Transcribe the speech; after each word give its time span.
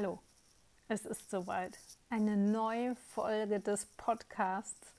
Hallo, 0.00 0.20
es 0.86 1.04
ist 1.04 1.28
soweit. 1.28 1.76
Eine 2.08 2.36
neue 2.36 2.94
Folge 2.94 3.58
des 3.58 3.86
Podcasts. 3.96 4.94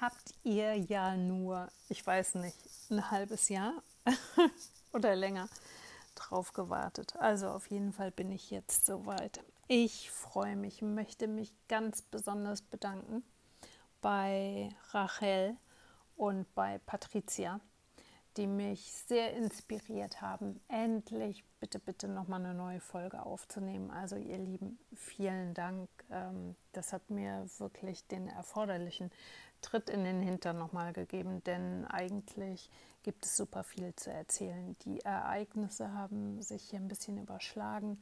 Habt 0.00 0.32
ihr 0.44 0.76
ja 0.76 1.16
nur, 1.16 1.68
ich 1.88 2.06
weiß 2.06 2.36
nicht, 2.36 2.56
ein 2.88 3.10
halbes 3.10 3.48
Jahr 3.48 3.82
oder 4.92 5.16
länger 5.16 5.48
drauf 6.14 6.52
gewartet. 6.52 7.16
Also 7.16 7.48
auf 7.48 7.68
jeden 7.68 7.92
Fall 7.92 8.12
bin 8.12 8.30
ich 8.30 8.52
jetzt 8.52 8.86
soweit. 8.86 9.42
Ich 9.66 10.08
freue 10.08 10.54
mich, 10.54 10.82
möchte 10.82 11.26
mich 11.26 11.52
ganz 11.66 12.02
besonders 12.02 12.62
bedanken 12.62 13.24
bei 14.00 14.68
Rachel 14.92 15.56
und 16.14 16.46
bei 16.54 16.78
Patricia 16.86 17.58
die 18.38 18.46
mich 18.46 18.92
sehr 18.92 19.34
inspiriert 19.34 20.22
haben, 20.22 20.60
endlich 20.68 21.44
bitte, 21.58 21.80
bitte 21.80 22.06
nochmal 22.06 22.40
eine 22.44 22.54
neue 22.54 22.80
Folge 22.80 23.26
aufzunehmen. 23.26 23.90
Also 23.90 24.14
ihr 24.14 24.38
Lieben, 24.38 24.78
vielen 24.94 25.54
Dank. 25.54 25.88
Ähm, 26.10 26.54
das 26.72 26.92
hat 26.92 27.10
mir 27.10 27.46
wirklich 27.58 28.06
den 28.06 28.28
erforderlichen 28.28 29.10
Tritt 29.60 29.90
in 29.90 30.04
den 30.04 30.22
Hintern 30.22 30.56
nochmal 30.56 30.92
gegeben, 30.92 31.42
denn 31.44 31.84
eigentlich 31.86 32.70
gibt 33.02 33.26
es 33.26 33.36
super 33.36 33.64
viel 33.64 33.92
zu 33.96 34.12
erzählen. 34.12 34.76
Die 34.84 35.00
Ereignisse 35.00 35.92
haben 35.92 36.40
sich 36.40 36.70
hier 36.70 36.78
ein 36.78 36.86
bisschen 36.86 37.18
überschlagen 37.18 38.00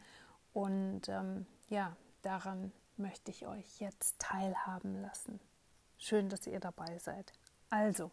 und 0.52 1.09
ähm, 1.09 1.46
ja, 1.68 1.96
daran 2.20 2.73
möchte 2.98 3.30
ich 3.30 3.46
euch 3.46 3.80
jetzt 3.80 4.18
teilhaben 4.18 5.00
lassen. 5.00 5.40
Schön, 5.96 6.28
dass 6.28 6.46
ihr 6.46 6.60
dabei 6.60 6.98
seid. 6.98 7.32
Also, 7.70 8.10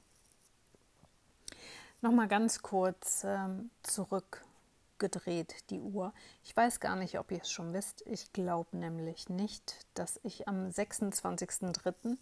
Nochmal 2.03 2.27
ganz 2.27 2.62
kurz 2.62 3.23
ähm, 3.25 3.70
zurückgedreht, 3.81 5.70
die 5.70 5.80
Uhr. 5.80 6.13
Ich 6.43 6.54
weiß 6.54 6.82
gar 6.82 6.98
nicht, 6.98 7.18
ob 7.18 7.32
ihr 7.32 7.40
es 7.41 7.49
schon 7.49 7.73
wisst. 7.73 8.04
Ich 8.05 8.34
glaube 8.34 8.76
nämlich 8.76 9.29
nicht, 9.29 9.87
dass 9.93 10.20
ich 10.23 10.45
am 10.49 10.68
26.03. 10.68 12.18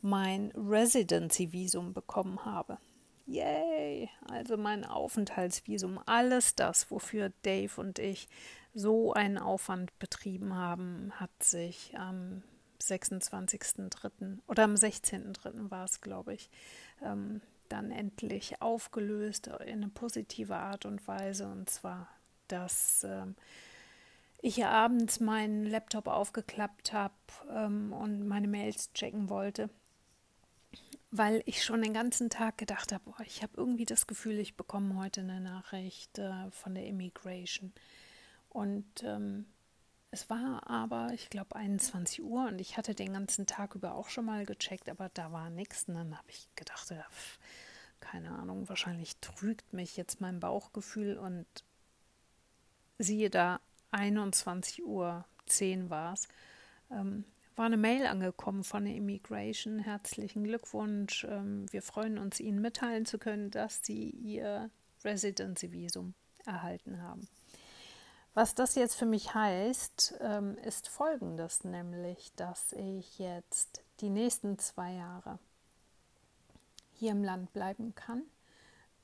mein 0.00 0.50
Residency-Visum 0.56 1.92
bekommen 1.92 2.46
habe. 2.46 2.78
Yay! 3.26 4.08
Also 4.30 4.56
mein 4.56 4.86
Aufenthaltsvisum. 4.86 6.00
Alles 6.06 6.54
das, 6.54 6.90
wofür 6.90 7.30
Dave 7.42 7.78
und 7.78 7.98
ich 7.98 8.30
so 8.72 9.12
einen 9.12 9.36
Aufwand 9.36 9.98
betrieben 9.98 10.54
haben, 10.54 11.12
hat 11.20 11.42
sich 11.42 11.92
am 11.98 12.42
26.03. 12.80 14.38
oder 14.46 14.64
am 14.64 14.72
16.03. 14.72 15.70
war 15.70 15.84
es, 15.84 16.00
glaube 16.00 16.32
ich, 16.32 16.48
ähm, 17.02 17.42
dann 17.68 17.90
endlich 17.90 18.60
aufgelöst 18.60 19.48
in 19.66 19.82
eine 19.82 19.88
positive 19.88 20.56
Art 20.56 20.84
und 20.84 21.06
Weise. 21.06 21.46
Und 21.48 21.70
zwar, 21.70 22.08
dass 22.48 23.04
ähm, 23.04 23.36
ich 24.40 24.64
abends 24.64 25.20
meinen 25.20 25.66
Laptop 25.66 26.06
aufgeklappt 26.06 26.92
habe 26.92 27.14
ähm, 27.50 27.92
und 27.92 28.26
meine 28.26 28.48
Mails 28.48 28.92
checken 28.92 29.28
wollte, 29.28 29.70
weil 31.10 31.42
ich 31.46 31.64
schon 31.64 31.82
den 31.82 31.94
ganzen 31.94 32.30
Tag 32.30 32.58
gedacht 32.58 32.92
habe, 32.92 33.04
ich 33.24 33.42
habe 33.42 33.52
irgendwie 33.56 33.86
das 33.86 34.06
Gefühl, 34.06 34.38
ich 34.38 34.56
bekomme 34.56 34.96
heute 34.96 35.22
eine 35.22 35.40
Nachricht 35.40 36.18
äh, 36.18 36.50
von 36.50 36.74
der 36.74 36.86
Immigration. 36.86 37.72
Und 38.50 39.02
ähm, 39.02 39.46
es 40.10 40.30
war 40.30 40.68
aber, 40.68 41.12
ich 41.12 41.28
glaube, 41.28 41.54
21 41.56 42.22
Uhr 42.22 42.46
und 42.46 42.60
ich 42.60 42.76
hatte 42.76 42.94
den 42.94 43.12
ganzen 43.12 43.46
Tag 43.46 43.74
über 43.74 43.94
auch 43.94 44.08
schon 44.08 44.24
mal 44.24 44.46
gecheckt, 44.46 44.88
aber 44.88 45.10
da 45.12 45.32
war 45.32 45.50
nichts. 45.50 45.84
Und 45.88 45.94
dann 45.94 46.16
habe 46.16 46.30
ich 46.30 46.48
gedacht, 46.54 46.90
ja, 46.90 47.04
keine 48.00 48.30
Ahnung, 48.30 48.68
wahrscheinlich 48.68 49.16
trügt 49.18 49.72
mich 49.72 49.96
jetzt 49.96 50.20
mein 50.20 50.40
Bauchgefühl 50.40 51.18
und 51.18 51.46
siehe 52.98 53.28
da, 53.30 53.60
21 53.90 54.84
Uhr 54.84 55.24
10 55.46 55.90
war 55.90 56.14
es, 56.14 56.28
ähm, 56.90 57.24
war 57.56 57.66
eine 57.66 57.76
Mail 57.76 58.06
angekommen 58.06 58.64
von 58.64 58.84
der 58.84 58.94
Immigration. 58.94 59.78
Herzlichen 59.78 60.44
Glückwunsch. 60.44 61.24
Ähm, 61.28 61.66
wir 61.72 61.82
freuen 61.82 62.18
uns, 62.18 62.38
Ihnen 62.40 62.60
mitteilen 62.60 63.04
zu 63.04 63.18
können, 63.18 63.50
dass 63.50 63.84
Sie 63.84 64.10
Ihr 64.10 64.70
Residency-Visum 65.04 66.14
erhalten 66.44 67.02
haben. 67.02 67.28
Was 68.34 68.54
das 68.54 68.74
jetzt 68.74 68.94
für 68.94 69.06
mich 69.06 69.34
heißt, 69.34 70.14
ähm, 70.20 70.56
ist 70.58 70.88
folgendes, 70.88 71.64
nämlich, 71.64 72.32
dass 72.36 72.72
ich 72.72 73.18
jetzt 73.18 73.82
die 74.00 74.10
nächsten 74.10 74.58
zwei 74.58 74.92
Jahre 74.92 75.38
hier 76.92 77.12
im 77.12 77.24
Land 77.24 77.52
bleiben 77.52 77.94
kann. 77.94 78.22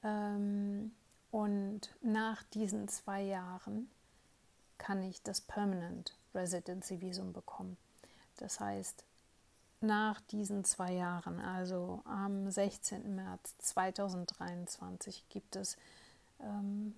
Ähm, 0.03 0.93
und 1.31 1.81
nach 2.01 2.43
diesen 2.45 2.87
zwei 2.89 3.23
Jahren 3.23 3.91
kann 4.79 5.03
ich 5.03 5.23
das 5.23 5.41
Permanent 5.41 6.17
Residency 6.35 7.01
Visum 7.01 7.33
bekommen. 7.33 7.77
Das 8.37 8.61
heißt, 8.61 9.05
nach 9.81 10.21
diesen 10.21 10.65
zwei 10.65 10.93
Jahren, 10.93 11.41
also 11.41 12.03
am 12.05 12.51
16. 12.51 13.15
März 13.15 13.57
2023, 13.59 15.29
gibt 15.29 15.57
es 15.57 15.77
ähm, 16.41 16.95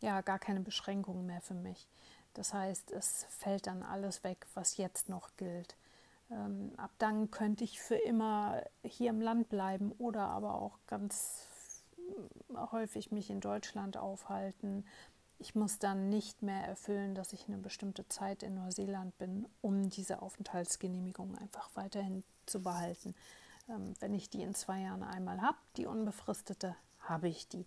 ja 0.00 0.20
gar 0.20 0.38
keine 0.38 0.60
Beschränkungen 0.60 1.26
mehr 1.26 1.40
für 1.40 1.54
mich. 1.54 1.88
Das 2.34 2.54
heißt, 2.54 2.92
es 2.92 3.26
fällt 3.30 3.66
dann 3.66 3.82
alles 3.82 4.22
weg, 4.24 4.46
was 4.54 4.76
jetzt 4.76 5.08
noch 5.08 5.30
gilt. 5.36 5.76
Ähm, 6.30 6.72
ab 6.76 6.90
dann 6.98 7.30
könnte 7.30 7.64
ich 7.64 7.80
für 7.80 7.96
immer 7.96 8.62
hier 8.82 9.10
im 9.10 9.20
Land 9.20 9.48
bleiben 9.48 9.92
oder 9.98 10.28
aber 10.28 10.60
auch 10.60 10.78
ganz 10.86 11.48
häufig 12.72 13.10
mich 13.10 13.30
in 13.30 13.40
Deutschland 13.40 13.96
aufhalten. 13.96 14.84
Ich 15.38 15.54
muss 15.54 15.78
dann 15.78 16.08
nicht 16.08 16.42
mehr 16.42 16.64
erfüllen, 16.64 17.14
dass 17.14 17.32
ich 17.32 17.46
eine 17.48 17.58
bestimmte 17.58 18.08
Zeit 18.08 18.42
in 18.42 18.54
Neuseeland 18.54 19.16
bin, 19.18 19.46
um 19.60 19.88
diese 19.88 20.22
Aufenthaltsgenehmigung 20.22 21.36
einfach 21.38 21.70
weiterhin 21.74 22.24
zu 22.46 22.62
behalten. 22.62 23.14
Ähm, 23.68 23.94
wenn 24.00 24.14
ich 24.14 24.30
die 24.30 24.42
in 24.42 24.54
zwei 24.54 24.80
Jahren 24.80 25.02
einmal 25.02 25.40
habe, 25.40 25.58
die 25.76 25.86
unbefristete, 25.86 26.76
habe 27.00 27.28
ich 27.28 27.48
die. 27.48 27.66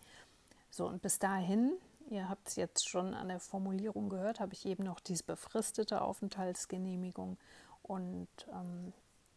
So, 0.69 0.87
und 0.87 1.01
bis 1.01 1.19
dahin 1.19 1.73
Ihr 2.11 2.27
habt 2.27 2.49
es 2.49 2.57
jetzt 2.57 2.89
schon 2.89 3.13
an 3.13 3.29
der 3.29 3.39
Formulierung 3.39 4.09
gehört, 4.09 4.41
habe 4.41 4.51
ich 4.51 4.65
eben 4.65 4.83
noch 4.83 4.99
diese 4.99 5.23
befristete 5.23 6.01
Aufenthaltsgenehmigung. 6.01 7.37
Und 7.83 8.27
ähm, 8.51 8.91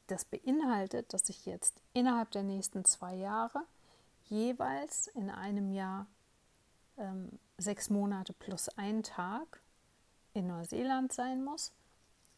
das 0.08 0.24
beinhaltet, 0.24 1.12
dass 1.12 1.28
ich 1.28 1.46
jetzt 1.46 1.80
innerhalb 1.92 2.32
der 2.32 2.42
nächsten 2.42 2.84
zwei 2.84 3.14
Jahre 3.14 3.60
jeweils 4.24 5.06
in 5.06 5.30
einem 5.30 5.70
Jahr 5.70 6.08
ähm, 6.98 7.38
sechs 7.58 7.90
Monate 7.90 8.32
plus 8.32 8.68
ein 8.70 9.04
Tag 9.04 9.62
in 10.32 10.48
Neuseeland 10.48 11.12
sein 11.12 11.44
muss 11.44 11.72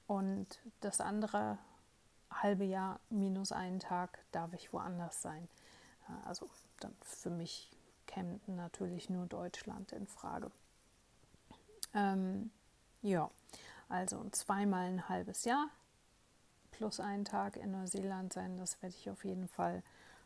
und 0.07 0.61
das 0.81 1.01
andere 1.01 1.57
halbe 2.31 2.65
Jahr 2.65 3.01
minus 3.09 3.53
einen 3.53 3.81
Tag 3.81 4.19
darf 4.33 4.53
ich 4.53 4.71
woanders 4.75 5.23
sein. 5.23 5.49
Also 6.27 6.47
dann 6.79 6.95
für 7.01 7.31
mich 7.31 7.71
käme 8.17 8.41
natürlich 8.47 9.11
nur 9.11 9.27
Deutschland 9.27 9.93
in 9.93 10.07
Frage. 10.07 10.51
Ähm, 11.93 12.51
ja, 13.03 13.31
also 13.91 14.25
zweimal 14.31 14.87
ein 14.87 15.09
halbes 15.09 15.45
Jahr 15.45 15.69
plus 16.71 16.99
einen 17.01 17.25
Tag 17.25 17.57
in 17.57 17.73
Neuseeland 17.73 18.33
sein, 18.33 18.57
das 18.59 18.81
werde 18.83 18.95
ich 18.99 19.11
auf 19.11 19.25
jeden 19.25 19.49
Fall 19.49 19.83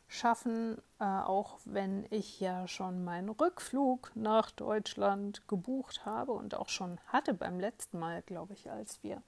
schaffen, 0.08 0.78
äh, 0.98 1.04
auch 1.04 1.58
wenn 1.64 2.06
ich 2.10 2.40
ja 2.40 2.66
schon 2.66 3.04
meinen 3.04 3.28
Rückflug 3.28 4.12
nach 4.14 4.50
Deutschland 4.50 5.46
gebucht 5.46 6.04
habe 6.04 6.32
und 6.32 6.54
auch 6.54 6.68
schon 6.68 6.98
hatte 7.08 7.34
beim 7.34 7.60
letzten 7.60 7.98
Mal, 7.98 8.22
glaube 8.22 8.54
ich, 8.54 8.70
als 8.70 9.02
wir 9.02 9.22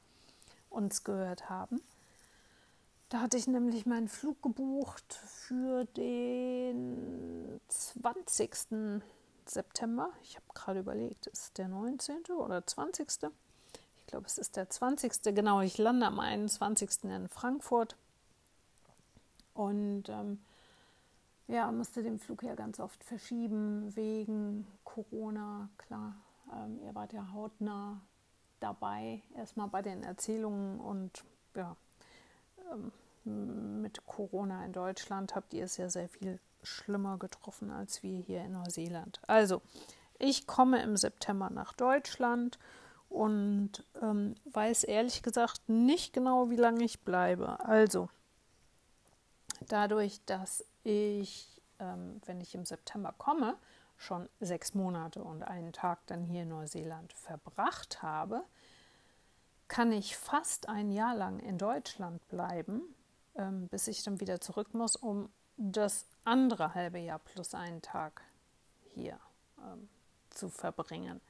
uns 0.70 1.04
gehört 1.04 1.48
haben. 1.50 1.80
Da 3.12 3.20
hatte 3.20 3.36
ich 3.36 3.46
nämlich 3.46 3.84
meinen 3.84 4.08
Flug 4.08 4.40
gebucht 4.42 5.20
für 5.26 5.84
den 5.84 7.60
20. 7.68 9.02
September. 9.44 10.10
Ich 10.22 10.36
habe 10.36 10.46
gerade 10.54 10.80
überlegt, 10.80 11.26
ist 11.26 11.58
der 11.58 11.68
19. 11.68 12.32
oder 12.34 12.66
20. 12.66 13.30
Ich 14.00 14.06
glaube, 14.06 14.24
es 14.24 14.38
ist 14.38 14.56
der 14.56 14.70
20. 14.70 15.34
Genau, 15.34 15.60
ich 15.60 15.76
lande 15.76 16.06
am 16.06 16.20
21. 16.20 17.04
in 17.04 17.28
Frankfurt. 17.28 17.96
Und 19.52 20.08
ähm, 20.08 20.40
ja, 21.48 21.70
musste 21.70 22.02
den 22.02 22.18
Flug 22.18 22.42
ja 22.42 22.54
ganz 22.54 22.80
oft 22.80 23.04
verschieben 23.04 23.94
wegen 23.94 24.66
Corona. 24.84 25.68
Klar, 25.76 26.14
ähm, 26.50 26.80
ihr 26.82 26.94
wart 26.94 27.12
ja 27.12 27.30
hautnah 27.30 28.00
dabei, 28.58 29.20
erstmal 29.36 29.68
bei 29.68 29.82
den 29.82 30.02
Erzählungen 30.02 30.80
und 30.80 31.22
ja, 31.54 31.76
ähm, 32.72 32.90
mit 33.24 34.04
Corona 34.06 34.64
in 34.64 34.72
Deutschland 34.72 35.34
habt 35.34 35.54
ihr 35.54 35.64
es 35.64 35.76
ja 35.76 35.88
sehr 35.88 36.08
viel 36.08 36.40
schlimmer 36.62 37.18
getroffen 37.18 37.70
als 37.70 38.02
wir 38.02 38.18
hier 38.18 38.44
in 38.44 38.52
Neuseeland. 38.52 39.20
Also, 39.26 39.62
ich 40.18 40.46
komme 40.46 40.82
im 40.82 40.96
September 40.96 41.50
nach 41.50 41.72
Deutschland 41.72 42.58
und 43.08 43.84
ähm, 44.00 44.34
weiß 44.44 44.84
ehrlich 44.84 45.22
gesagt 45.22 45.68
nicht 45.68 46.12
genau, 46.12 46.50
wie 46.50 46.56
lange 46.56 46.84
ich 46.84 47.00
bleibe. 47.00 47.60
Also, 47.60 48.08
dadurch, 49.68 50.20
dass 50.26 50.64
ich, 50.84 51.60
ähm, 51.78 52.20
wenn 52.24 52.40
ich 52.40 52.54
im 52.54 52.64
September 52.64 53.14
komme, 53.18 53.56
schon 53.98 54.28
sechs 54.40 54.74
Monate 54.74 55.22
und 55.22 55.42
einen 55.42 55.72
Tag 55.72 56.06
dann 56.06 56.24
hier 56.24 56.42
in 56.42 56.48
Neuseeland 56.48 57.12
verbracht 57.12 58.02
habe, 58.02 58.42
kann 59.68 59.92
ich 59.92 60.16
fast 60.16 60.68
ein 60.68 60.90
Jahr 60.90 61.14
lang 61.14 61.38
in 61.38 61.56
Deutschland 61.56 62.26
bleiben, 62.28 62.82
ähm, 63.36 63.68
bis 63.68 63.88
ich 63.88 64.02
dann 64.02 64.20
wieder 64.20 64.40
zurück 64.40 64.74
muss, 64.74 64.96
um 64.96 65.30
das 65.56 66.06
andere 66.24 66.74
halbe 66.74 66.98
Jahr 66.98 67.18
plus 67.18 67.54
einen 67.54 67.82
Tag 67.82 68.22
hier 68.94 69.18
ähm, 69.58 69.88
zu 70.30 70.48
verbringen. 70.48 71.20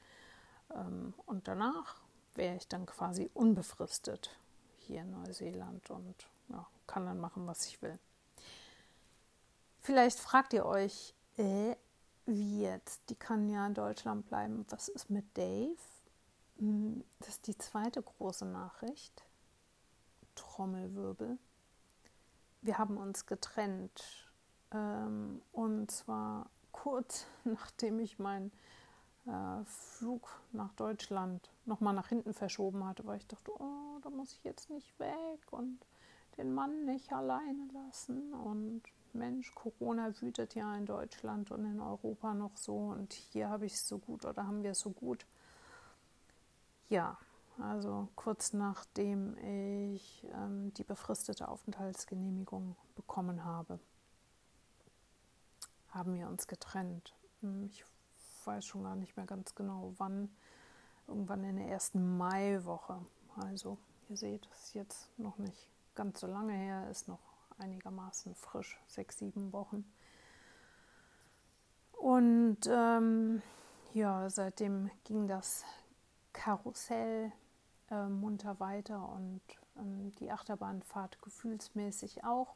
Ähm, 0.73 1.13
und 1.25 1.47
danach 1.47 2.01
wäre 2.35 2.55
ich 2.55 2.67
dann 2.67 2.85
quasi 2.85 3.29
unbefristet 3.33 4.37
hier 4.79 5.01
in 5.01 5.11
Neuseeland 5.11 5.89
und 5.89 6.15
ja, 6.49 6.65
kann 6.87 7.05
dann 7.05 7.19
machen, 7.19 7.47
was 7.47 7.65
ich 7.65 7.81
will. 7.81 7.97
Vielleicht 9.81 10.19
fragt 10.19 10.53
ihr 10.53 10.65
euch, 10.65 11.13
äh, 11.37 11.75
wie 12.25 12.61
jetzt? 12.61 13.01
Die 13.09 13.15
kann 13.15 13.49
ja 13.49 13.67
in 13.67 13.73
Deutschland 13.73 14.25
bleiben. 14.25 14.65
Was 14.69 14.87
ist 14.87 15.09
mit 15.09 15.25
Dave? 15.37 15.75
Hm, 16.57 17.03
das 17.19 17.29
ist 17.29 17.47
die 17.47 17.57
zweite 17.57 18.01
große 18.01 18.45
Nachricht. 18.45 19.23
Trommelwirbel. 20.35 21.37
Wir 22.63 22.77
haben 22.77 22.97
uns 22.97 23.25
getrennt. 23.25 24.31
Ähm, 24.71 25.41
und 25.51 25.91
zwar 25.91 26.49
kurz 26.71 27.27
nachdem 27.43 27.99
ich 27.99 28.19
meinen 28.19 28.51
äh, 29.25 29.63
Flug 29.65 30.41
nach 30.51 30.73
Deutschland 30.73 31.49
nochmal 31.65 31.93
nach 31.93 32.07
hinten 32.07 32.33
verschoben 32.33 32.85
hatte, 32.85 33.05
weil 33.05 33.17
ich 33.17 33.27
dachte, 33.27 33.51
oh, 33.51 33.99
da 34.01 34.09
muss 34.09 34.33
ich 34.33 34.43
jetzt 34.43 34.69
nicht 34.69 34.97
weg 34.99 35.39
und 35.51 35.79
den 36.37 36.53
Mann 36.53 36.85
nicht 36.85 37.11
alleine 37.13 37.67
lassen. 37.73 38.33
Und 38.33 38.81
Mensch, 39.11 39.53
Corona 39.53 40.09
wütet 40.21 40.55
ja 40.55 40.75
in 40.75 40.85
Deutschland 40.85 41.51
und 41.51 41.65
in 41.65 41.79
Europa 41.79 42.33
noch 42.33 42.57
so 42.57 42.77
und 42.77 43.13
hier 43.13 43.49
habe 43.49 43.65
ich 43.65 43.73
es 43.73 43.87
so 43.87 43.99
gut 43.99 44.25
oder 44.25 44.47
haben 44.47 44.63
wir 44.63 44.71
es 44.71 44.79
so 44.79 44.89
gut. 44.89 45.25
Ja, 46.89 47.17
also 47.59 48.09
kurz 48.15 48.53
nachdem 48.53 49.37
ich 49.37 50.25
ähm, 50.33 50.73
die 50.73 50.83
befristete 50.83 51.47
Aufenthaltsgenehmigung 51.47 52.75
bekommen 52.95 53.45
habe, 53.45 53.79
haben 55.89 56.15
wir 56.15 56.27
uns 56.27 56.47
getrennt. 56.47 57.13
Hm, 57.41 57.65
ich 57.65 57.85
weiß 58.45 58.65
schon 58.65 58.83
gar 58.83 58.95
nicht 58.95 59.15
mehr 59.15 59.25
ganz 59.25 59.55
genau, 59.55 59.93
wann. 59.97 60.29
Irgendwann 61.07 61.43
in 61.43 61.57
der 61.57 61.67
ersten 61.67 62.17
Maiwoche. 62.17 63.05
Also, 63.35 63.77
ihr 64.09 64.17
seht, 64.17 64.47
es 64.51 64.65
ist 64.65 64.73
jetzt 64.73 65.19
noch 65.19 65.37
nicht 65.37 65.69
ganz 65.95 66.21
so 66.21 66.27
lange 66.27 66.53
her, 66.53 66.89
ist 66.89 67.07
noch 67.07 67.19
einigermaßen 67.57 68.35
frisch, 68.35 68.79
sechs, 68.87 69.17
sieben 69.17 69.51
Wochen. 69.53 69.85
Und 71.91 72.59
ähm, 72.67 73.41
ja, 73.93 74.29
seitdem 74.29 74.89
ging 75.03 75.27
das 75.27 75.63
Karussell 76.31 77.31
äh, 77.93 78.09
munter 78.09 78.59
weiter 78.59 79.07
und 79.09 79.41
ähm, 79.77 80.11
die 80.19 80.31
Achterbahnfahrt 80.31 81.21
gefühlsmäßig 81.21 82.23
auch. 82.23 82.55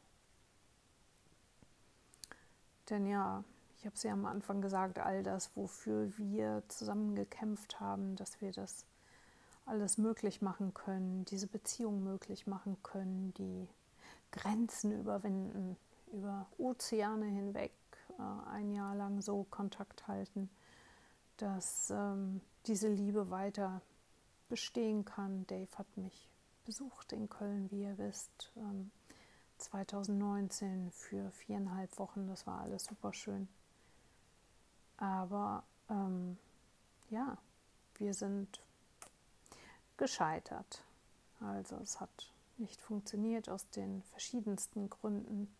Denn 2.90 3.06
ja, 3.06 3.44
ich 3.76 3.86
habe 3.86 3.94
es 3.94 4.02
ja 4.02 4.12
am 4.12 4.26
Anfang 4.26 4.60
gesagt, 4.60 4.98
all 4.98 5.22
das, 5.22 5.54
wofür 5.54 6.16
wir 6.18 6.62
zusammen 6.68 7.14
gekämpft 7.14 7.78
haben, 7.78 8.16
dass 8.16 8.40
wir 8.40 8.50
das 8.50 8.84
alles 9.66 9.98
möglich 9.98 10.42
machen 10.42 10.74
können, 10.74 11.24
diese 11.26 11.46
Beziehung 11.46 12.02
möglich 12.02 12.46
machen 12.46 12.76
können, 12.82 13.32
die 13.34 13.68
Grenzen 14.32 14.92
überwinden, 14.92 15.76
über 16.12 16.46
Ozeane 16.56 17.26
hinweg 17.26 17.72
äh, 18.18 18.50
ein 18.50 18.72
Jahr 18.72 18.96
lang 18.96 19.20
so 19.20 19.46
Kontakt 19.50 20.08
halten, 20.08 20.48
dass 21.36 21.90
ähm, 21.90 22.40
diese 22.66 22.88
Liebe 22.88 23.30
weiter 23.30 23.82
bestehen 24.48 25.04
kann. 25.04 25.46
Dave 25.46 25.68
hat 25.76 25.96
mich 25.96 26.28
besucht 26.64 27.12
in 27.12 27.28
Köln, 27.28 27.70
wie 27.70 27.82
ihr 27.82 27.98
wisst, 27.98 28.52
ähm, 28.56 28.90
2019 29.58 30.90
für 30.92 31.30
viereinhalb 31.32 31.98
Wochen. 31.98 32.28
Das 32.28 32.46
war 32.46 32.60
alles 32.60 32.84
super 32.84 33.12
schön. 33.12 33.48
Aber 34.96 35.64
ähm, 35.88 36.38
ja, 37.10 37.38
wir 37.96 38.14
sind 38.14 38.60
gescheitert. 39.96 40.84
Also 41.40 41.76
es 41.76 42.00
hat 42.00 42.32
nicht 42.56 42.80
funktioniert 42.80 43.48
aus 43.48 43.68
den 43.70 44.02
verschiedensten 44.02 44.90
Gründen. 44.90 45.54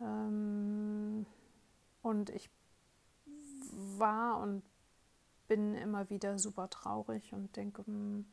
Ähm, 0.00 1.26
und 2.02 2.30
ich 2.30 2.50
war 3.70 4.40
und 4.40 4.62
bin 5.46 5.74
immer 5.74 6.08
wieder 6.10 6.38
super 6.38 6.68
traurig 6.70 7.32
und 7.32 7.56
denke, 7.56 7.86
hm, 7.86 8.26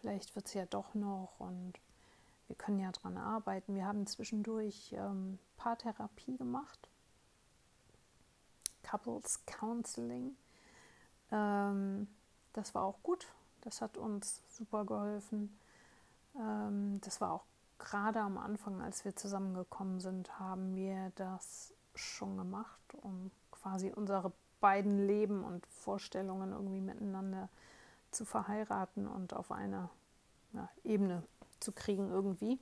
vielleicht 0.00 0.34
wird 0.34 0.46
es 0.46 0.54
ja 0.54 0.66
doch 0.66 0.94
noch 0.94 1.38
und 1.38 1.74
wir 2.48 2.56
können 2.56 2.80
ja 2.80 2.92
dran 2.92 3.16
arbeiten. 3.16 3.74
Wir 3.74 3.86
haben 3.86 4.06
zwischendurch 4.06 4.92
ähm, 4.92 5.38
Paartherapie 5.56 6.36
gemacht, 6.36 6.88
Couples 8.82 9.40
Counseling. 9.46 10.36
Ähm, 11.30 12.08
das 12.52 12.74
war 12.74 12.84
auch 12.84 13.02
gut, 13.02 13.28
das 13.62 13.80
hat 13.80 13.96
uns 13.96 14.42
super 14.50 14.84
geholfen. 14.84 15.56
Ähm, 16.38 17.00
das 17.02 17.20
war 17.20 17.32
auch 17.32 17.44
gerade 17.78 18.20
am 18.20 18.38
Anfang, 18.38 18.80
als 18.80 19.04
wir 19.04 19.16
zusammengekommen 19.16 20.00
sind, 20.00 20.38
haben 20.38 20.76
wir 20.76 21.12
das 21.16 21.72
schon 21.94 22.36
gemacht, 22.36 22.80
um 23.02 23.30
quasi 23.50 23.92
unsere 23.94 24.32
beiden 24.62 25.06
Leben 25.06 25.44
und 25.44 25.66
Vorstellungen 25.66 26.52
irgendwie 26.52 26.80
miteinander 26.80 27.50
zu 28.12 28.24
verheiraten 28.24 29.06
und 29.06 29.34
auf 29.34 29.52
eine 29.52 29.90
ja, 30.52 30.70
Ebene 30.84 31.22
zu 31.60 31.72
kriegen 31.72 32.10
irgendwie. 32.10 32.58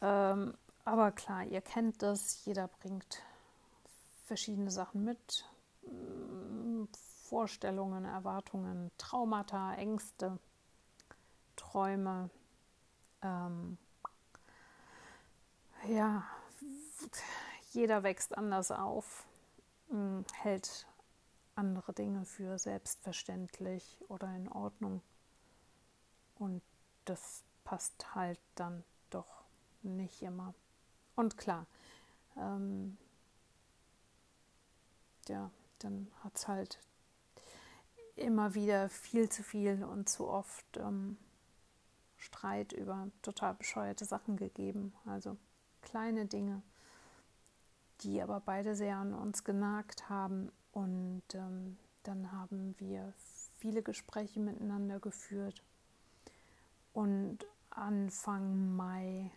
Ähm, 0.00 0.54
aber 0.84 1.12
klar, 1.12 1.44
ihr 1.44 1.60
kennt 1.60 2.02
das, 2.02 2.44
jeder 2.46 2.68
bringt 2.68 3.22
verschiedene 4.24 4.70
Sachen 4.70 5.04
mit. 5.04 5.44
Mm, 5.82 6.84
Vorstellungen, 7.24 8.06
Erwartungen, 8.06 8.90
Traumata, 8.96 9.74
Ängste, 9.74 10.38
Träume, 11.56 12.30
ähm, 13.20 13.76
ja, 15.86 16.24
jeder 17.72 18.02
wächst 18.02 18.36
anders 18.36 18.70
auf, 18.70 19.26
hm, 19.88 20.24
hält 20.34 20.86
andere 21.54 21.92
Dinge 21.92 22.24
für 22.24 22.58
selbstverständlich 22.58 23.98
oder 24.08 24.34
in 24.36 24.48
Ordnung. 24.48 25.02
Und 26.36 26.62
das 27.04 27.42
passt 27.64 28.14
halt 28.14 28.38
dann 28.54 28.84
doch 29.10 29.44
nicht 29.82 30.22
immer. 30.22 30.54
Und 31.16 31.36
klar, 31.36 31.66
ähm, 32.36 32.96
ja, 35.26 35.50
dann 35.80 36.08
hat 36.22 36.36
es 36.36 36.48
halt 36.48 36.78
immer 38.16 38.54
wieder 38.54 38.88
viel 38.88 39.28
zu 39.28 39.42
viel 39.42 39.84
und 39.84 40.08
zu 40.08 40.28
oft 40.28 40.76
ähm, 40.76 41.16
Streit 42.16 42.72
über 42.72 43.08
total 43.22 43.54
bescheuerte 43.54 44.04
Sachen 44.04 44.36
gegeben. 44.36 44.92
Also 45.06 45.36
kleine 45.82 46.26
Dinge, 46.26 46.62
die 48.00 48.22
aber 48.22 48.40
beide 48.40 48.74
sehr 48.74 48.96
an 48.96 49.14
uns 49.14 49.44
genagt 49.44 50.08
haben. 50.08 50.50
Und 50.72 51.22
ähm, 51.34 51.76
dann 52.02 52.32
haben 52.32 52.74
wir 52.78 53.12
viele 53.58 53.82
Gespräche 53.82 54.40
miteinander 54.40 55.00
geführt. 55.00 55.62
Und 56.92 57.38
Anfang 57.70 58.74
Mai, 58.76 59.30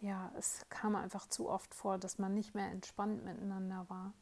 ja, 0.00 0.32
es 0.38 0.64
kam 0.70 0.96
einfach 0.96 1.26
zu 1.26 1.48
oft 1.48 1.74
vor, 1.74 1.98
dass 1.98 2.18
man 2.18 2.34
nicht 2.34 2.54
mehr 2.54 2.70
entspannt 2.70 3.24
miteinander 3.24 3.84
war. 3.88 4.12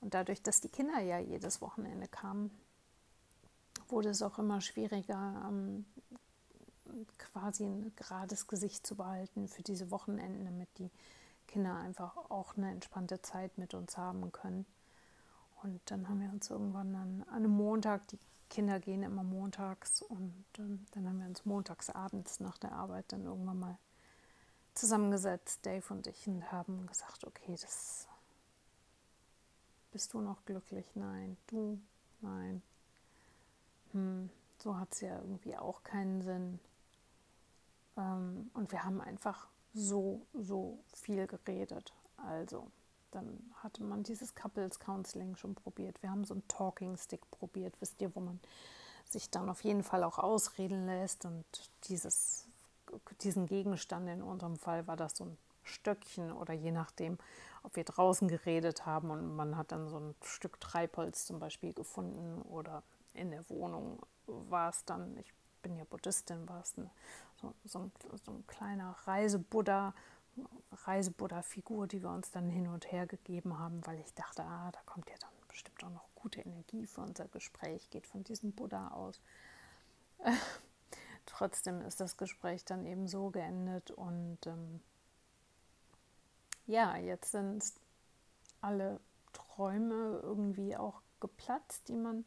Und 0.00 0.14
dadurch, 0.14 0.42
dass 0.42 0.60
die 0.60 0.68
Kinder 0.68 1.00
ja 1.00 1.18
jedes 1.18 1.60
Wochenende 1.60 2.06
kamen, 2.08 2.50
wurde 3.88 4.10
es 4.10 4.22
auch 4.22 4.38
immer 4.38 4.60
schwieriger, 4.60 5.46
ähm, 5.48 5.86
quasi 7.18 7.64
ein 7.64 7.92
gerades 7.96 8.46
Gesicht 8.46 8.86
zu 8.86 8.96
behalten 8.96 9.48
für 9.48 9.62
diese 9.62 9.90
Wochenenden, 9.90 10.44
damit 10.44 10.68
die 10.78 10.90
Kinder 11.46 11.76
einfach 11.76 12.16
auch 12.30 12.56
eine 12.56 12.70
entspannte 12.70 13.22
Zeit 13.22 13.56
mit 13.58 13.74
uns 13.74 13.96
haben 13.96 14.32
können. 14.32 14.66
Und 15.62 15.80
dann 15.90 16.08
haben 16.08 16.20
wir 16.20 16.30
uns 16.30 16.50
irgendwann 16.50 16.94
an 16.94 17.24
einem 17.30 17.50
Montag, 17.50 18.06
die 18.08 18.18
Kinder 18.48 18.78
gehen 18.78 19.02
immer 19.02 19.24
montags, 19.24 20.02
und 20.02 20.44
ähm, 20.58 20.86
dann 20.92 21.08
haben 21.08 21.18
wir 21.18 21.26
uns 21.26 21.44
montags 21.44 21.90
abends 21.90 22.40
nach 22.40 22.58
der 22.58 22.72
Arbeit 22.72 23.06
dann 23.08 23.24
irgendwann 23.24 23.58
mal 23.58 23.78
zusammengesetzt, 24.74 25.64
Dave 25.64 25.84
und 25.92 26.06
ich, 26.06 26.28
und 26.28 26.52
haben 26.52 26.86
gesagt, 26.86 27.24
okay, 27.24 27.56
das 27.60 28.06
bist 29.90 30.12
du 30.12 30.20
noch 30.20 30.44
glücklich? 30.44 30.86
Nein, 30.94 31.36
du, 31.46 31.80
nein, 32.20 32.62
hm, 33.92 34.30
so 34.58 34.76
hat 34.78 34.92
es 34.92 35.00
ja 35.00 35.16
irgendwie 35.16 35.56
auch 35.56 35.82
keinen 35.82 36.20
Sinn. 36.22 36.60
Ähm, 37.96 38.50
und 38.54 38.70
wir 38.72 38.84
haben 38.84 39.00
einfach 39.00 39.48
so, 39.76 40.26
so 40.32 40.78
viel 40.92 41.26
geredet. 41.26 41.92
Also, 42.16 42.70
dann 43.10 43.38
hatte 43.62 43.82
man 43.82 44.02
dieses 44.02 44.34
Couples 44.34 44.80
Counseling 44.80 45.36
schon 45.36 45.54
probiert. 45.54 46.02
Wir 46.02 46.10
haben 46.10 46.24
so 46.24 46.34
einen 46.34 46.48
Talking 46.48 46.96
Stick 46.96 47.30
probiert, 47.30 47.74
wisst 47.80 48.00
ihr, 48.00 48.14
wo 48.14 48.20
man 48.20 48.40
sich 49.04 49.30
dann 49.30 49.48
auf 49.48 49.62
jeden 49.62 49.82
Fall 49.82 50.02
auch 50.02 50.18
ausreden 50.18 50.86
lässt 50.86 51.24
und 51.24 51.44
dieses, 51.84 52.48
diesen 53.20 53.46
Gegenstand, 53.46 54.08
in 54.08 54.22
unserem 54.22 54.56
Fall 54.56 54.86
war 54.86 54.96
das 54.96 55.16
so 55.16 55.24
ein 55.26 55.36
Stöckchen 55.62 56.32
oder 56.32 56.52
je 56.54 56.72
nachdem, 56.72 57.18
ob 57.62 57.76
wir 57.76 57.84
draußen 57.84 58.28
geredet 58.28 58.86
haben 58.86 59.10
und 59.10 59.36
man 59.36 59.56
hat 59.56 59.72
dann 59.72 59.88
so 59.88 59.98
ein 59.98 60.14
Stück 60.22 60.60
Treibholz 60.60 61.26
zum 61.26 61.38
Beispiel 61.38 61.72
gefunden 61.72 62.42
oder 62.42 62.82
in 63.14 63.30
der 63.30 63.48
Wohnung 63.48 64.00
war 64.26 64.70
es 64.70 64.84
dann, 64.84 65.16
ich 65.18 65.32
bin 65.62 65.76
ja 65.76 65.84
Buddhistin, 65.84 66.48
war 66.48 66.60
es 66.60 66.74
eine, 66.76 66.90
so, 67.36 67.54
so, 67.64 67.80
ein, 67.80 67.92
so 68.24 68.32
ein 68.32 68.46
kleiner 68.46 68.96
Reisebuddha, 69.04 69.94
Reisebuddha-Figur, 70.72 71.86
die 71.86 72.02
wir 72.02 72.10
uns 72.10 72.30
dann 72.30 72.50
hin 72.50 72.68
und 72.68 72.90
her 72.92 73.06
gegeben 73.06 73.58
haben, 73.58 73.86
weil 73.86 73.98
ich 74.00 74.12
dachte, 74.14 74.42
ah, 74.44 74.70
da 74.72 74.80
kommt 74.84 75.08
ja 75.10 75.16
dann 75.20 75.30
bestimmt 75.48 75.82
auch 75.84 75.90
noch 75.90 76.08
gute 76.14 76.40
Energie 76.40 76.86
für 76.86 77.00
unser 77.00 77.28
Gespräch, 77.28 77.88
geht 77.90 78.06
von 78.06 78.24
diesem 78.24 78.52
Buddha 78.52 78.88
aus. 78.88 79.20
Trotzdem 81.26 81.80
ist 81.80 82.00
das 82.00 82.16
Gespräch 82.16 82.64
dann 82.64 82.86
eben 82.86 83.08
so 83.08 83.30
geendet 83.30 83.90
und 83.90 84.46
ähm, 84.46 84.80
ja, 86.66 86.96
jetzt 86.96 87.32
sind 87.32 87.64
alle 88.60 89.00
Träume 89.32 90.20
irgendwie 90.22 90.76
auch 90.76 91.00
geplatzt, 91.20 91.88
die 91.88 91.96
man 91.96 92.26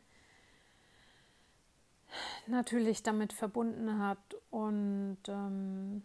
natürlich 2.47 3.03
damit 3.03 3.33
verbunden 3.33 3.99
hat. 3.99 4.17
Und 4.51 5.19
ähm, 5.27 6.03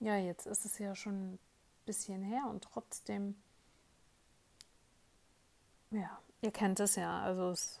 ja, 0.00 0.16
jetzt 0.16 0.46
ist 0.46 0.64
es 0.64 0.78
ja 0.78 0.94
schon 0.94 1.34
ein 1.34 1.38
bisschen 1.86 2.22
her 2.22 2.46
und 2.48 2.62
trotzdem, 2.64 3.36
ja, 5.90 6.18
ihr 6.40 6.50
kennt 6.50 6.80
es 6.80 6.96
ja, 6.96 7.22
also 7.22 7.50
es, 7.50 7.80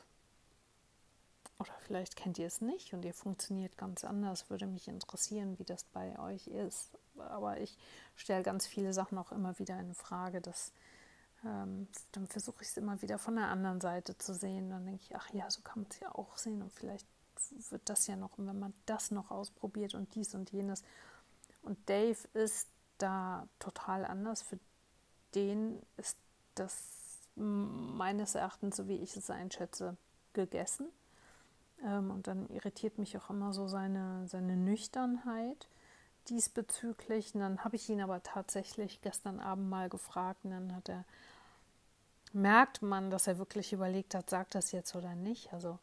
oder 1.58 1.72
vielleicht 1.82 2.16
kennt 2.16 2.38
ihr 2.38 2.46
es 2.46 2.60
nicht 2.60 2.92
und 2.94 3.04
ihr 3.04 3.14
funktioniert 3.14 3.76
ganz 3.78 4.04
anders. 4.04 4.50
Würde 4.50 4.66
mich 4.66 4.88
interessieren, 4.88 5.58
wie 5.58 5.64
das 5.64 5.84
bei 5.84 6.18
euch 6.18 6.48
ist. 6.48 6.90
Aber 7.16 7.60
ich 7.60 7.76
stelle 8.16 8.42
ganz 8.42 8.66
viele 8.66 8.92
Sachen 8.92 9.18
auch 9.18 9.32
immer 9.32 9.58
wieder 9.58 9.78
in 9.78 9.94
Frage, 9.94 10.40
dass 10.40 10.72
ähm, 11.44 11.88
dann 12.12 12.26
versuche 12.26 12.62
ich 12.62 12.68
es 12.68 12.76
immer 12.76 13.00
wieder 13.02 13.18
von 13.18 13.36
der 13.36 13.48
anderen 13.48 13.80
Seite 13.80 14.18
zu 14.18 14.34
sehen. 14.34 14.70
Dann 14.70 14.84
denke 14.84 15.02
ich, 15.04 15.16
ach 15.16 15.30
ja, 15.32 15.50
so 15.50 15.62
kann 15.62 15.82
man 15.82 15.90
es 15.90 16.00
ja 16.00 16.14
auch 16.14 16.36
sehen 16.36 16.62
und 16.62 16.72
vielleicht 16.72 17.06
wird 17.70 17.88
das 17.88 18.06
ja 18.06 18.16
noch, 18.16 18.30
wenn 18.36 18.58
man 18.58 18.74
das 18.86 19.10
noch 19.10 19.30
ausprobiert 19.30 19.94
und 19.94 20.14
dies 20.14 20.34
und 20.34 20.50
jenes. 20.52 20.82
Und 21.62 21.78
Dave 21.88 22.18
ist 22.34 22.68
da 22.98 23.48
total 23.58 24.04
anders. 24.04 24.42
Für 24.42 24.58
den 25.34 25.80
ist 25.96 26.16
das 26.54 27.20
meines 27.36 28.34
Erachtens, 28.34 28.76
so 28.76 28.88
wie 28.88 28.96
ich 28.96 29.16
es 29.16 29.30
einschätze, 29.30 29.96
gegessen. 30.32 30.88
Ähm, 31.84 32.10
und 32.10 32.26
dann 32.26 32.48
irritiert 32.48 32.98
mich 32.98 33.16
auch 33.16 33.30
immer 33.30 33.52
so 33.52 33.66
seine, 33.66 34.26
seine 34.28 34.56
Nüchternheit 34.56 35.68
diesbezüglich. 36.28 37.34
Und 37.34 37.40
dann 37.40 37.64
habe 37.64 37.76
ich 37.76 37.88
ihn 37.88 38.00
aber 38.00 38.22
tatsächlich 38.22 39.00
gestern 39.00 39.40
Abend 39.40 39.68
mal 39.68 39.88
gefragt 39.88 40.44
und 40.44 40.50
dann 40.50 40.74
hat 40.74 40.88
er 40.88 41.04
merkt 42.34 42.82
man, 42.82 43.10
dass 43.10 43.26
er 43.26 43.38
wirklich 43.38 43.72
überlegt 43.72 44.14
hat, 44.14 44.28
sagt 44.28 44.54
das 44.54 44.72
jetzt 44.72 44.94
oder 44.96 45.14
nicht. 45.14 45.52
Also 45.52 45.78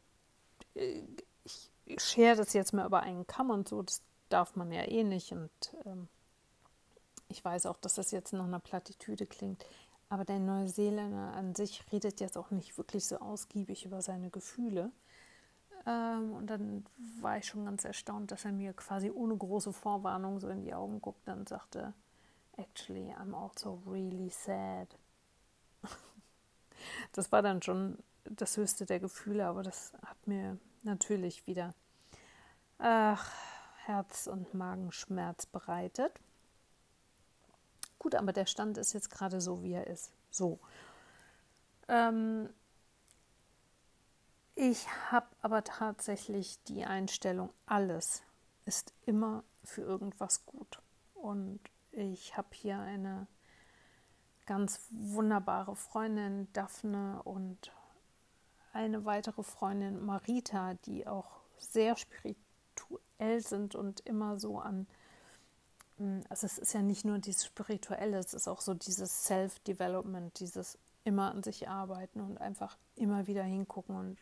äh, 0.76 1.02
schere 1.98 2.38
das 2.38 2.54
jetzt 2.54 2.74
mal 2.74 2.86
über 2.86 3.02
einen 3.02 3.28
Kamm 3.28 3.50
und 3.50 3.68
so, 3.68 3.82
das 3.82 4.02
darf 4.30 4.56
man 4.56 4.72
ja 4.72 4.84
eh 4.84 5.04
nicht. 5.04 5.32
Und 5.32 5.52
ähm, 5.86 6.08
ich 7.28 7.44
weiß 7.44 7.66
auch, 7.66 7.78
dass 7.78 7.96
das 7.96 8.12
jetzt 8.12 8.34
nach 8.34 8.46
einer 8.46 8.60
Plattitüde 8.60 9.26
klingt. 9.26 9.66
Aber 10.10 10.26
der 10.26 10.40
Neuseeländer 10.40 11.34
an 11.34 11.56
sich 11.56 11.84
redet 11.92 12.20
jetzt 12.20 12.38
auch 12.38 12.52
nicht 12.52 12.78
wirklich 12.78 13.06
so 13.06 13.18
ausgiebig 13.20 13.86
über 13.86 14.02
seine 14.02 14.30
Gefühle. 14.30 14.92
Ähm, 15.86 16.34
und 16.34 16.48
dann 16.48 16.86
war 17.22 17.38
ich 17.38 17.46
schon 17.46 17.66
ganz 17.66 17.86
erstaunt, 17.86 18.32
dass 18.32 18.46
er 18.46 18.52
mir 18.52 18.74
quasi 18.74 19.10
ohne 19.10 19.36
große 19.38 19.74
Vorwarnung 19.74 20.40
so 20.40 20.50
in 20.50 20.64
die 20.64 20.74
Augen 20.74 21.02
guckte 21.02 21.32
und 21.32 21.48
sagte, 21.48 21.94
Actually, 22.58 23.14
I'm 23.14 23.34
also 23.34 23.82
really 23.88 24.30
sad 24.30 24.88
das 27.14 27.32
war 27.32 27.42
dann 27.42 27.62
schon 27.62 27.98
das 28.26 28.58
höchste 28.58 28.86
der 28.86 29.00
Gefühle, 29.00 29.48
aber 29.48 29.64
das 29.64 29.94
hat 30.06 30.28
mir 30.28 30.58
natürlich 30.84 31.48
wieder 31.48 31.74
ach, 32.82 33.32
Herz- 33.86 34.28
und 34.28 34.54
Magenschmerz 34.54 35.46
bereitet. 35.46 36.20
Gut, 38.00 38.16
aber 38.16 38.34
der 38.34 38.48
Stand 38.48 38.78
ist 38.78 38.94
jetzt 38.94 39.12
gerade 39.12 39.40
so, 39.42 39.64
wie 39.64 39.74
er 39.74 39.88
ist. 39.88 40.12
So. 40.32 40.60
Ähm, 41.88 42.50
ich 44.56 44.88
habe 45.12 45.28
aber 45.42 45.64
tatsächlich 45.64 46.62
die 46.64 46.84
Einstellung, 46.84 47.52
alles 47.66 48.24
ist 48.66 48.94
immer 49.06 49.44
für 49.64 49.82
irgendwas 49.82 50.46
gut. 50.46 50.80
Und 51.14 51.60
ich 51.92 52.38
habe 52.38 52.50
hier 52.54 52.80
eine 52.80 53.28
ganz 54.46 54.88
wunderbare 54.90 55.76
Freundin 55.76 56.52
Daphne 56.54 57.22
und 57.24 57.72
eine 58.74 59.06
weitere 59.06 59.44
Freundin 59.44 60.04
Marita, 60.04 60.74
die 60.86 61.06
auch 61.06 61.42
sehr 61.58 61.96
spirituell 61.96 62.51
sind 63.40 63.76
und 63.76 64.00
immer 64.02 64.40
so 64.40 64.60
an, 64.60 64.88
hm, 65.98 66.24
also 66.30 66.46
es 66.46 66.58
ist 66.58 66.74
ja 66.74 66.82
nicht 66.82 67.06
nur 67.06 67.20
dieses 67.20 67.46
Spirituelle, 67.46 68.18
es 68.18 68.34
ist 68.34 68.48
auch 68.48 68.62
so 68.62 68.74
dieses 68.74 69.26
Self-Development, 69.26 70.40
dieses 70.40 70.78
immer 71.04 71.32
an 71.32 71.44
sich 71.44 71.68
arbeiten 71.68 72.22
und 72.22 72.40
einfach 72.40 72.78
immer 72.96 73.28
wieder 73.28 73.44
hingucken 73.44 73.96
und 73.96 74.18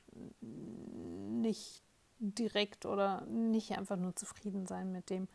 nicht 1.42 1.82
direkt 2.20 2.86
oder 2.86 3.26
nicht 3.26 3.78
einfach 3.78 3.98
nur 3.98 4.16
zufrieden 4.16 4.66
sein 4.66 4.92
mit 4.92 5.10
dem, 5.10 5.28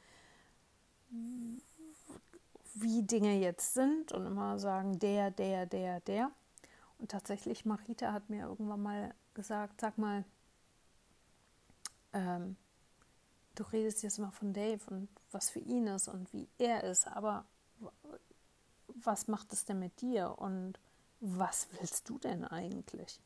wie 2.75 3.03
Dinge 3.03 3.39
jetzt 3.39 3.75
sind 3.75 4.13
und 4.13 4.27
immer 4.27 4.59
sagen, 4.59 4.99
der, 4.99 5.31
der, 5.31 5.67
der, 5.67 6.01
der. 6.01 6.31
Und 6.99 7.11
tatsächlich, 7.11 7.65
Marita 7.65 8.13
hat 8.13 8.31
mir 8.31 8.47
irgendwann 8.47 8.83
mal 8.83 9.15
gesagt, 9.35 9.81
sag 9.81 9.99
mal, 9.99 10.25
ähm, 12.13 12.57
du 13.55 13.63
redest 13.65 14.03
jetzt 14.03 14.19
mal 14.19 14.31
von 14.31 14.53
Dave 14.53 14.81
und 14.91 15.09
was 15.31 15.51
für 15.51 15.61
ihn 15.61 15.87
ist 15.87 16.09
und 16.09 16.33
wie 16.33 16.49
er 16.59 16.85
ist, 16.85 17.07
aber 17.07 17.45
was 18.89 19.29
macht 19.29 19.53
es 19.53 19.65
denn 19.65 19.79
mit 19.79 20.01
dir 20.01 20.35
und 20.39 20.79
was 21.21 21.69
willst 21.73 22.09
du 22.09 22.19
denn 22.19 22.45
eigentlich? 22.45 23.21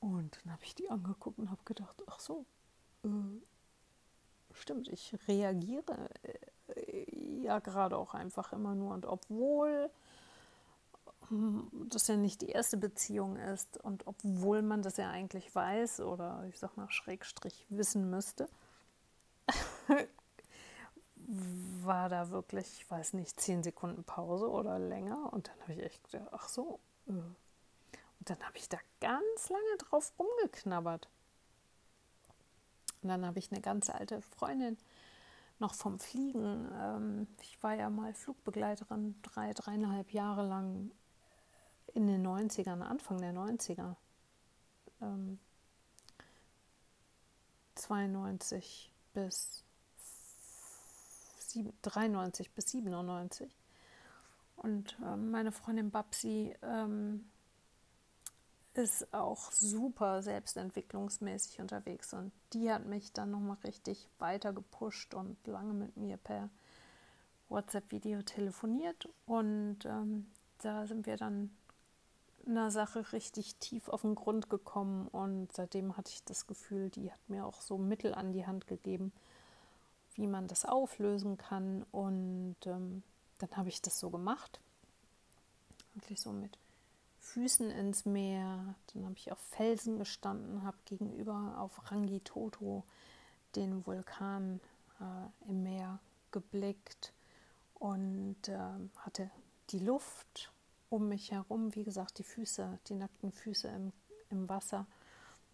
Und 0.00 0.38
dann 0.44 0.52
habe 0.52 0.64
ich 0.64 0.74
die 0.74 0.90
angeguckt 0.90 1.38
und 1.38 1.50
habe 1.50 1.62
gedacht, 1.64 2.02
ach 2.06 2.20
so, 2.20 2.44
äh, 3.04 3.08
stimmt, 4.52 4.88
ich 4.88 5.14
reagiere 5.26 6.10
äh, 6.22 7.42
ja 7.42 7.58
gerade 7.58 7.96
auch 7.96 8.14
einfach 8.14 8.52
immer 8.52 8.74
nur. 8.74 8.92
Und 8.92 9.06
obwohl 9.06 9.90
hm, 11.28 11.70
das 11.88 12.08
ja 12.08 12.16
nicht 12.16 12.42
die 12.42 12.50
erste 12.50 12.76
Beziehung 12.76 13.36
ist 13.36 13.78
und 13.78 14.06
obwohl 14.06 14.62
man 14.62 14.82
das 14.82 14.96
ja 14.96 15.10
eigentlich 15.10 15.54
weiß 15.54 16.00
oder 16.00 16.44
ich 16.48 16.58
sag 16.58 16.76
mal 16.76 16.90
Schrägstrich 16.90 17.66
wissen 17.68 18.10
müsste, 18.10 18.48
war 21.82 22.08
da 22.08 22.30
wirklich, 22.30 22.66
ich 22.78 22.90
weiß 22.90 23.14
nicht, 23.14 23.40
zehn 23.40 23.62
Sekunden 23.62 24.04
Pause 24.04 24.50
oder 24.50 24.78
länger 24.78 25.32
und 25.32 25.48
dann 25.48 25.60
habe 25.62 25.74
ich 25.74 25.82
echt 25.82 26.04
gedacht, 26.04 26.28
ach 26.32 26.48
so. 26.48 26.80
Äh. 27.06 27.12
Und 27.12 28.30
dann 28.30 28.42
habe 28.44 28.58
ich 28.58 28.68
da 28.68 28.78
ganz 29.00 29.48
lange 29.48 29.76
drauf 29.78 30.12
rumgeknabbert. 30.18 31.08
Und 33.02 33.08
dann 33.08 33.26
habe 33.26 33.38
ich 33.38 33.52
eine 33.52 33.60
ganz 33.60 33.88
alte 33.90 34.20
Freundin 34.20 34.76
noch 35.58 35.74
vom 35.74 35.98
Fliegen. 35.98 36.68
Ähm, 36.74 37.28
ich 37.40 37.62
war 37.62 37.74
ja 37.74 37.88
mal 37.88 38.14
Flugbegleiterin 38.14 39.14
drei, 39.22 39.52
dreieinhalb 39.52 40.12
Jahre 40.12 40.46
lang 40.46 40.90
in 41.94 42.06
den 42.06 42.26
90ern, 42.26 42.82
Anfang 42.82 43.18
der 43.18 43.32
90er. 43.32 43.96
Ähm, 45.00 45.38
92 47.74 48.90
bis 49.16 49.64
7, 51.38 51.72
93 51.80 52.52
bis 52.52 52.68
97. 52.68 53.56
Und 54.56 54.96
ähm, 55.02 55.30
meine 55.30 55.52
Freundin 55.52 55.90
Babsi 55.90 56.54
ähm, 56.62 57.24
ist 58.74 59.12
auch 59.14 59.50
super 59.52 60.22
selbstentwicklungsmäßig 60.22 61.60
unterwegs 61.60 62.12
und 62.12 62.30
die 62.52 62.70
hat 62.70 62.84
mich 62.84 63.12
dann 63.14 63.30
nochmal 63.30 63.56
richtig 63.64 64.06
weiter 64.18 64.52
gepusht 64.52 65.14
und 65.14 65.38
lange 65.46 65.72
mit 65.72 65.96
mir 65.96 66.18
per 66.18 66.50
WhatsApp-Video 67.48 68.20
telefoniert 68.20 69.08
und 69.24 69.78
ähm, 69.86 70.26
da 70.58 70.86
sind 70.86 71.06
wir 71.06 71.16
dann 71.16 71.56
einer 72.46 72.70
Sache 72.70 73.12
richtig 73.12 73.56
tief 73.56 73.88
auf 73.88 74.02
den 74.02 74.14
Grund 74.14 74.50
gekommen 74.50 75.08
und 75.08 75.52
seitdem 75.52 75.96
hatte 75.96 76.10
ich 76.12 76.24
das 76.24 76.46
Gefühl, 76.46 76.90
die 76.90 77.10
hat 77.10 77.28
mir 77.28 77.46
auch 77.46 77.60
so 77.60 77.78
Mittel 77.78 78.14
an 78.14 78.32
die 78.32 78.46
Hand 78.46 78.66
gegeben, 78.66 79.12
wie 80.14 80.26
man 80.26 80.46
das 80.46 80.64
auflösen 80.64 81.36
kann 81.36 81.84
und 81.92 82.56
ähm, 82.66 83.02
dann 83.38 83.50
habe 83.56 83.68
ich 83.68 83.82
das 83.82 83.98
so 83.98 84.10
gemacht, 84.10 84.60
wirklich 85.94 86.20
so 86.20 86.32
mit 86.32 86.58
Füßen 87.20 87.70
ins 87.70 88.06
Meer. 88.06 88.74
Dann 88.94 89.04
habe 89.04 89.14
ich 89.16 89.32
auf 89.32 89.38
Felsen 89.38 89.98
gestanden, 89.98 90.62
habe 90.62 90.76
gegenüber 90.84 91.56
auf 91.58 91.90
Rangitoto 91.90 92.84
den 93.56 93.84
Vulkan 93.86 94.60
äh, 95.00 95.50
im 95.50 95.62
Meer 95.62 95.98
geblickt 96.30 97.12
und 97.74 98.48
äh, 98.48 98.58
hatte 98.98 99.30
die 99.70 99.80
Luft 99.80 100.52
um 100.88 101.08
mich 101.08 101.30
herum, 101.32 101.74
wie 101.74 101.84
gesagt, 101.84 102.18
die 102.18 102.24
Füße, 102.24 102.78
die 102.88 102.94
nackten 102.94 103.32
Füße 103.32 103.68
im, 103.68 103.92
im 104.30 104.48
Wasser. 104.48 104.86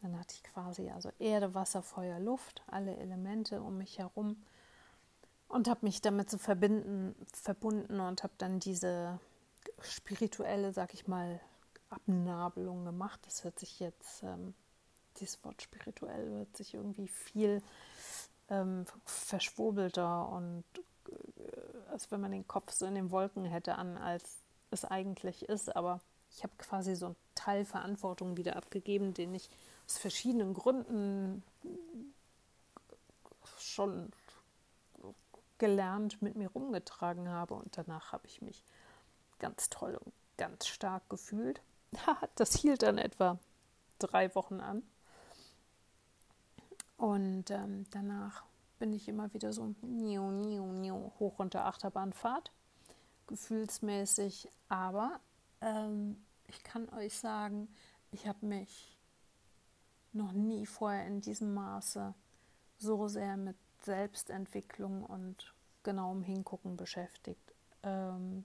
Dann 0.03 0.19
hatte 0.19 0.35
ich 0.35 0.43
quasi 0.43 0.91
also 0.91 1.11
Erde, 1.19 1.55
Wasser, 1.55 1.83
Feuer, 1.83 2.19
Luft, 2.19 2.63
alle 2.67 2.97
Elemente 2.97 3.63
um 3.63 3.79
mich 3.79 3.99
herum 3.99 4.43
und 5.49 5.69
habe 5.69 5.87
mich 5.87 6.01
damit 6.01 6.31
so 6.31 6.39
verbinden, 6.39 7.15
verbunden 7.33 8.01
und 8.01 8.23
habe 8.23 8.33
dann 8.39 8.59
diese 8.59 9.21
spirituelle, 9.81 10.73
sag 10.73 10.95
ich 10.95 11.07
mal, 11.07 11.41
Abnabelung 11.91 12.85
gemacht. 12.85 13.21
Das 13.27 13.45
hört 13.45 13.59
sich 13.59 13.79
jetzt, 13.79 14.23
ähm, 14.23 14.55
dieses 15.19 15.45
Wort 15.45 15.63
spirituell 15.63 16.31
hört 16.31 16.57
sich 16.57 16.75
irgendwie 16.75 17.07
viel 17.07 17.63
ähm, 18.49 18.87
verschwurbelter 19.05 20.29
und 20.29 20.65
äh, 21.09 21.91
als 21.91 22.11
wenn 22.11 22.21
man 22.21 22.33
den 22.33 22.49
Kopf 22.49 22.73
so 22.73 22.87
in 22.87 22.95
den 22.95 23.11
Wolken 23.11 23.45
hätte 23.45 23.77
an, 23.77 23.99
als 23.99 24.39
es 24.73 24.85
eigentlich 24.85 25.49
ist. 25.49 25.75
Aber 25.77 26.01
ich 26.31 26.43
habe 26.43 26.53
quasi 26.59 26.95
so 26.95 27.07
einen 27.07 27.17
Teil 27.35 27.65
Verantwortung 27.65 28.37
wieder 28.37 28.57
abgegeben, 28.57 29.15
den 29.15 29.35
ich 29.35 29.49
aus 29.87 29.99
verschiedenen 29.99 30.55
Gründen 30.55 31.43
schon 33.59 34.13
gelernt 35.59 36.21
mit 36.23 36.37
mir 36.37 36.51
rumgetragen 36.51 37.29
habe. 37.29 37.55
Und 37.55 37.77
danach 37.77 38.13
habe 38.13 38.27
ich 38.27 38.43
mich 38.43 38.65
ganz 39.39 39.71
toll 39.71 39.97
und 39.97 40.13
ganz 40.37 40.67
stark 40.67 41.09
gefühlt. 41.09 41.61
Das 42.37 42.55
hielt 42.57 42.83
dann 42.83 42.97
etwa 42.97 43.39
drei 43.99 44.35
Wochen 44.35 44.61
an. 44.61 44.83
Und 46.97 47.51
ähm, 47.51 47.85
danach 47.91 48.45
bin 48.79 48.93
ich 48.93 49.09
immer 49.09 49.33
wieder 49.35 49.53
so 49.53 49.75
hoch 51.19 51.39
unter 51.39 51.67
Achterbahnfahrt, 51.67 52.51
gefühlsmäßig. 53.27 54.49
Aber 54.69 55.21
ähm, 55.61 56.17
ich 56.49 56.63
kann 56.63 56.89
euch 56.91 57.17
sagen, 57.17 57.69
ich 58.11 58.27
habe 58.27 58.45
mich 58.47 58.99
noch 60.13 60.33
nie 60.33 60.67
vorher 60.67 61.07
in 61.07 61.21
diesem 61.21 61.55
Maße 61.55 62.15
so 62.79 63.09
sehr 63.09 63.37
mit 63.37 63.57
Selbstentwicklung 63.83 65.05
und 65.05 65.55
genauem 65.83 66.23
Hingucken 66.23 66.77
beschäftigt. 66.77 67.55
Ähm, 67.83 68.45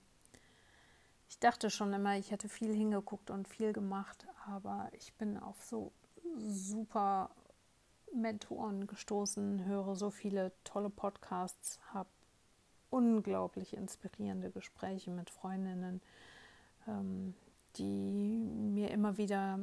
ich 1.28 1.38
dachte 1.38 1.70
schon 1.70 1.92
immer, 1.92 2.16
ich 2.16 2.30
hätte 2.30 2.48
viel 2.48 2.74
hingeguckt 2.74 3.30
und 3.30 3.46
viel 3.46 3.72
gemacht, 3.72 4.26
aber 4.46 4.88
ich 4.92 5.12
bin 5.14 5.36
auf 5.36 5.62
so 5.62 5.92
super 6.38 7.30
Mentoren 8.14 8.86
gestoßen, 8.86 9.64
höre 9.66 9.94
so 9.94 10.10
viele 10.10 10.52
tolle 10.64 10.90
Podcasts, 10.90 11.78
habe 11.92 12.08
unglaublich 12.90 13.74
inspirierende 13.74 14.50
Gespräche 14.50 15.10
mit 15.10 15.30
Freundinnen, 15.30 16.00
ähm, 16.86 17.34
die 17.76 18.38
mir 18.38 18.90
immer 18.90 19.18
wieder 19.18 19.60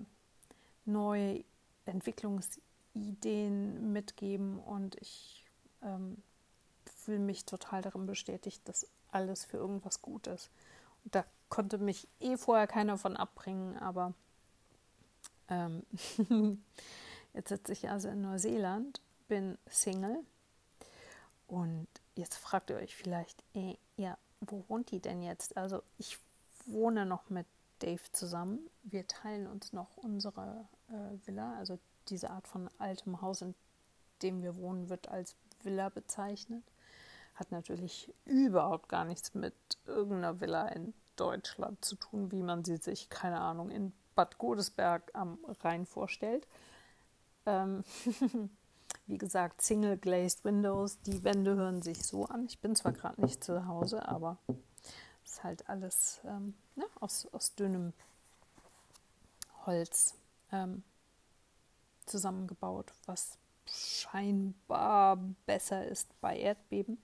neue 0.85 1.43
Entwicklungsideen 1.85 3.91
mitgeben 3.91 4.59
und 4.59 4.95
ich 5.01 5.45
ähm, 5.81 6.21
fühle 6.85 7.19
mich 7.19 7.45
total 7.45 7.81
darin 7.81 8.05
bestätigt, 8.05 8.61
dass 8.67 8.87
alles 9.11 9.45
für 9.45 9.57
irgendwas 9.57 10.01
gut 10.01 10.27
ist. 10.27 10.49
Und 11.03 11.15
da 11.15 11.25
konnte 11.49 11.77
mich 11.77 12.07
eh 12.19 12.37
vorher 12.37 12.67
keiner 12.67 12.97
von 12.97 13.17
abbringen, 13.17 13.77
aber 13.77 14.13
ähm, 15.49 15.83
Jetzt 17.35 17.49
sitze 17.49 17.73
ich 17.73 17.89
also 17.89 18.07
in 18.07 18.21
Neuseeland, 18.21 19.01
bin 19.27 19.57
Single 19.69 20.23
und 21.47 21.87
jetzt 22.15 22.35
fragt 22.35 22.69
ihr 22.69 22.77
euch 22.77 22.95
vielleicht, 22.95 23.43
eh, 23.53 23.75
ja, 23.97 24.17
wo 24.41 24.63
wohnt 24.67 24.91
die 24.91 24.99
denn 24.99 25.21
jetzt? 25.21 25.57
Also 25.57 25.81
ich 25.97 26.17
wohne 26.65 27.05
noch 27.05 27.29
mit 27.29 27.45
Dave 27.79 28.01
zusammen. 28.11 28.59
Wir 28.83 29.07
teilen 29.07 29.47
uns 29.47 29.73
noch 29.73 29.97
unsere 29.97 30.67
äh, 30.89 31.27
Villa, 31.27 31.55
also 31.57 31.77
diese 32.07 32.29
Art 32.29 32.47
von 32.47 32.69
altem 32.77 33.21
Haus, 33.21 33.41
in 33.41 33.55
dem 34.21 34.41
wir 34.41 34.55
wohnen, 34.57 34.89
wird 34.89 35.09
als 35.09 35.35
Villa 35.63 35.89
bezeichnet. 35.89 36.63
Hat 37.35 37.51
natürlich 37.51 38.13
überhaupt 38.25 38.87
gar 38.87 39.03
nichts 39.03 39.33
mit 39.33 39.53
irgendeiner 39.85 40.39
Villa 40.39 40.67
in 40.69 40.93
Deutschland 41.15 41.83
zu 41.83 41.95
tun, 41.95 42.31
wie 42.31 42.43
man 42.43 42.63
sie 42.63 42.77
sich, 42.77 43.09
keine 43.09 43.39
Ahnung, 43.41 43.69
in 43.69 43.93
Bad 44.15 44.37
Godesberg 44.37 45.11
am 45.13 45.37
Rhein 45.61 45.85
vorstellt. 45.85 46.47
Ähm, 47.45 47.83
wie 49.07 49.17
gesagt, 49.17 49.61
Single 49.61 49.97
Glazed 49.97 50.43
Windows. 50.43 50.99
Die 51.01 51.23
Wände 51.23 51.55
hören 51.55 51.81
sich 51.81 52.03
so 52.03 52.25
an. 52.25 52.45
Ich 52.45 52.59
bin 52.59 52.75
zwar 52.75 52.91
gerade 52.91 53.21
nicht 53.21 53.43
zu 53.43 53.67
Hause, 53.67 54.07
aber 54.07 54.37
es 55.23 55.33
ist 55.33 55.43
halt 55.43 55.69
alles 55.69 56.21
ähm, 56.25 56.55
ja, 56.75 56.85
aus, 56.99 57.27
aus 57.31 57.55
dünnem 57.55 57.93
Holz 59.65 60.15
ähm, 60.51 60.83
zusammengebaut, 62.05 62.91
was 63.05 63.37
scheinbar 63.67 65.17
besser 65.45 65.87
ist 65.87 66.09
bei 66.21 66.37
Erdbeben. 66.37 66.97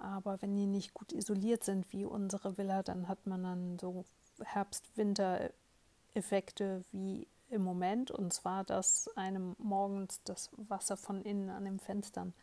Aber 0.00 0.40
wenn 0.42 0.56
die 0.56 0.66
nicht 0.66 0.92
gut 0.94 1.12
isoliert 1.12 1.62
sind 1.62 1.92
wie 1.92 2.04
unsere 2.04 2.58
Villa, 2.58 2.82
dann 2.82 3.06
hat 3.08 3.24
man 3.26 3.44
dann 3.44 3.78
so 3.78 4.04
Herbst-Winter-Effekte 4.42 6.82
wie 6.90 7.28
im 7.54 7.62
Moment. 7.62 8.10
Und 8.10 8.32
zwar, 8.32 8.64
dass 8.64 9.08
einem 9.16 9.56
morgens 9.58 10.20
das 10.24 10.50
Wasser 10.56 10.96
von 10.96 11.22
innen 11.22 11.48
an 11.50 11.64
den 11.64 11.78
Fenstern 11.78 12.34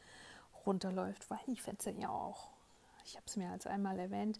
runterläuft, 0.66 1.30
weil 1.30 1.40
die 1.48 1.58
Fenster 1.58 1.92
ja 1.92 2.10
auch, 2.10 2.50
ich 3.06 3.16
habe 3.16 3.26
es 3.28 3.36
mir 3.36 3.52
als 3.52 3.68
einmal 3.68 4.00
erwähnt, 4.00 4.40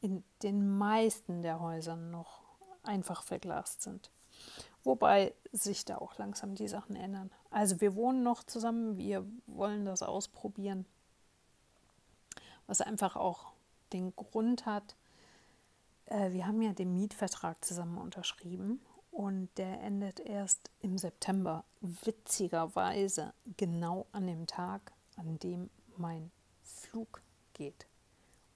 in 0.00 0.22
den 0.42 0.76
meisten 0.76 1.42
der 1.42 1.60
Häusern 1.60 2.10
noch 2.10 2.42
einfach 2.82 3.22
verglast 3.22 3.82
sind. 3.82 4.10
Wobei 4.82 5.32
sich 5.52 5.84
da 5.86 5.96
auch 5.96 6.18
langsam 6.18 6.54
die 6.54 6.68
Sachen 6.68 6.94
ändern. 6.94 7.30
Also 7.50 7.80
wir 7.80 7.94
wohnen 7.94 8.22
noch 8.22 8.42
zusammen, 8.42 8.98
wir 8.98 9.24
wollen 9.46 9.86
das 9.86 10.02
ausprobieren. 10.02 10.84
Was 12.66 12.82
einfach 12.82 13.16
auch 13.16 13.52
den 13.92 14.14
Grund 14.14 14.66
hat, 14.66 14.96
äh, 16.06 16.32
wir 16.32 16.46
haben 16.46 16.60
ja 16.60 16.72
den 16.72 16.94
Mietvertrag 16.94 17.64
zusammen 17.64 17.96
unterschrieben 17.96 18.80
und 19.14 19.48
der 19.58 19.80
endet 19.80 20.18
erst 20.18 20.70
im 20.80 20.98
September. 20.98 21.64
Witzigerweise 21.80 23.32
genau 23.56 24.06
an 24.10 24.26
dem 24.26 24.46
Tag, 24.46 24.92
an 25.16 25.38
dem 25.38 25.70
mein 25.96 26.32
Flug 26.64 27.22
geht. 27.52 27.86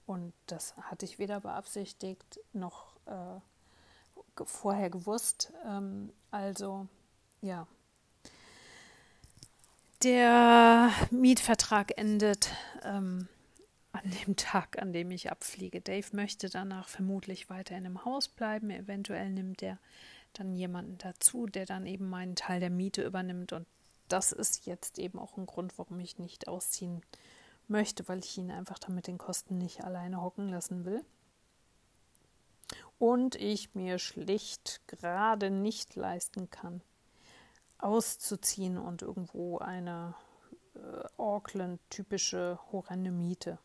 Und 0.05 0.33
das 0.47 0.77
hatte 0.77 1.05
ich 1.05 1.21
weder 1.21 1.41
beabsichtigt 1.41 2.41
noch 2.53 2.97
äh, 3.07 3.41
vorher 4.45 4.91
gewusst. 4.91 5.53
Ähm, 5.65 6.13
also 6.33 6.89
ja, 7.41 7.69
der 10.03 10.91
Mietvertrag 11.11 11.97
endet 11.97 12.51
ähm, 12.83 13.29
an 13.93 14.11
dem 14.25 14.35
Tag, 14.35 14.83
an 14.83 14.93
dem 14.93 15.13
ich 15.13 15.31
abfliege. 15.31 15.81
Dave 15.81 16.07
möchte 16.13 16.49
danach 16.49 16.89
vermutlich 16.89 17.49
weiter 17.49 17.77
in 17.77 17.87
einem 17.87 18.05
Haus 18.05 18.29
bleiben. 18.29 18.71
Eventuell 18.71 19.31
nimmt 19.31 19.63
er 19.63 19.79
dann 20.39 20.55
jemanden 20.55 20.99
dazu, 20.99 21.47
der 21.47 21.67
dann 21.67 21.87
eben 21.87 22.09
meinen 22.09 22.37
Teil 22.37 22.61
der 22.61 22.71
Miete 22.71 23.05
übernimmt. 23.05 23.53
Und 23.53 23.67
das 24.09 24.33
ist 24.33 24.67
jetzt 24.67 24.99
eben 24.99 25.19
auch 25.19 25.37
ein 25.37 25.47
Grund, 25.47 25.77
warum 25.79 26.01
ich 26.01 26.19
nicht 26.19 26.49
ausziehen 26.49 27.03
möchte, 27.67 28.09
weil 28.09 28.21
ich 28.21 28.39
ihn 28.39 28.51
einfach 28.51 28.79
damit 28.79 29.07
den 29.07 29.19
Kosten 29.19 29.59
nicht 29.59 29.85
alleine 29.85 30.23
hocken 30.23 30.49
lassen 30.49 30.85
will. 30.85 31.05
Und 32.99 33.37
ich 33.37 33.75
mir 33.75 33.99
schlicht 33.99 34.81
gerade 34.89 35.51
nicht 35.51 35.95
leisten 35.95 36.51
kann, 36.51 36.83
auszuziehen 37.79 38.77
und 38.77 39.03
irgendwo 39.03 39.59
eine 39.59 40.15
äh, 40.75 41.07
Auckland-typische 41.17 42.59
horrende 42.73 43.13
Miete 43.13 43.59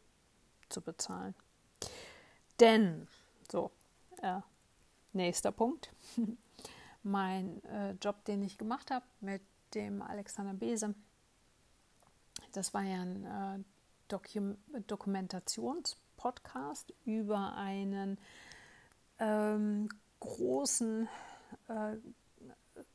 zu 0.69 0.81
bezahlen. 0.81 1.33
Denn, 2.59 3.07
so, 3.51 3.71
äh, 4.21 4.41
nächster 5.13 5.51
Punkt. 5.51 5.91
mein 7.03 7.63
äh, 7.65 7.91
Job, 8.01 8.25
den 8.25 8.41
ich 8.43 8.57
gemacht 8.57 8.91
habe 8.91 9.05
mit 9.21 9.41
dem 9.73 10.01
Alexander 10.01 10.53
Bese. 10.53 10.93
Das 12.51 12.73
war 12.73 12.83
ja 12.83 13.01
ein 13.01 13.25
äh, 13.25 13.59
Dokum 14.07 14.57
Dokumentationspodcast 14.87 16.93
über 17.05 17.55
einen 17.55 18.17
ähm, 19.19 19.89
großen 20.19 21.07
äh, 21.67 21.97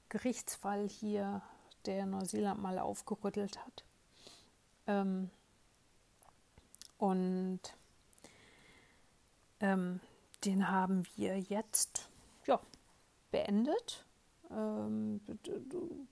Gerichtsfall 0.08 0.88
hier, 0.88 1.42
der 1.86 2.06
Neuseeland 2.06 2.60
mal 2.60 2.78
aufgerüttelt 2.78 3.58
hat. 3.64 3.84
Ähm, 4.86 5.30
und 6.98 7.60
ähm, 9.60 10.00
den 10.44 10.70
haben 10.70 11.04
wir 11.16 11.38
jetzt 11.38 12.08
beendet. 13.30 14.04
Ähm, 14.50 15.20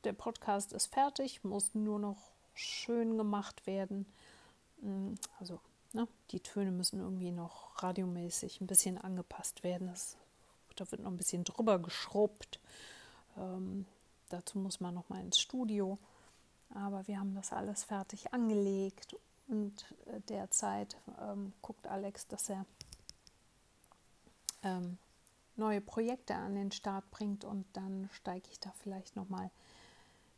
der 0.05 0.13
Podcast 0.13 0.73
ist 0.73 0.93
fertig, 0.93 1.45
muss 1.45 1.75
nur 1.75 1.99
noch 1.99 2.33
schön 2.55 3.17
gemacht 3.17 3.67
werden. 3.67 4.07
Mm, 4.81 5.15
also 5.39 5.61
ne, 5.93 6.07
die 6.31 6.41
Töne 6.41 6.71
müssen 6.71 7.01
irgendwie 7.01 7.33
noch 7.33 7.83
radiomäßig 7.83 8.61
ein 8.61 8.67
bisschen 8.67 8.99
angepasst 8.99 9.65
werden. 9.65 9.89
Das, 9.89 10.17
da 10.77 10.91
wird 10.91 11.03
noch 11.03 11.11
ein 11.11 11.17
bisschen 11.17 11.45
drüber 11.45 11.79
geschrubbt. 11.79 12.61
Ähm, 13.39 13.87
dazu 14.29 14.59
muss 14.59 14.81
man 14.81 14.95
noch 14.95 15.09
mal 15.09 15.21
ins 15.21 15.39
Studio. 15.39 15.99
Aber 16.75 17.07
wir 17.07 17.19
haben 17.19 17.35
das 17.35 17.53
alles 17.53 17.85
fertig 17.85 18.33
angelegt 18.33 19.17
und 19.49 19.85
äh, 20.07 20.21
derzeit 20.29 20.97
ähm, 21.21 21.53
guckt 21.63 21.87
Alex, 21.87 22.27
dass 22.27 22.51
er 22.51 22.67
ähm, 24.63 24.99
neue 25.59 25.81
Projekte 25.81 26.35
an 26.35 26.55
den 26.55 26.73
Start 26.73 27.11
bringt 27.11 27.45
und 27.45 27.65
dann 27.73 28.09
steige 28.13 28.49
ich 28.51 28.61
da 28.61 28.73
vielleicht 28.83 29.17
noch 29.17 29.29
mal 29.29 29.51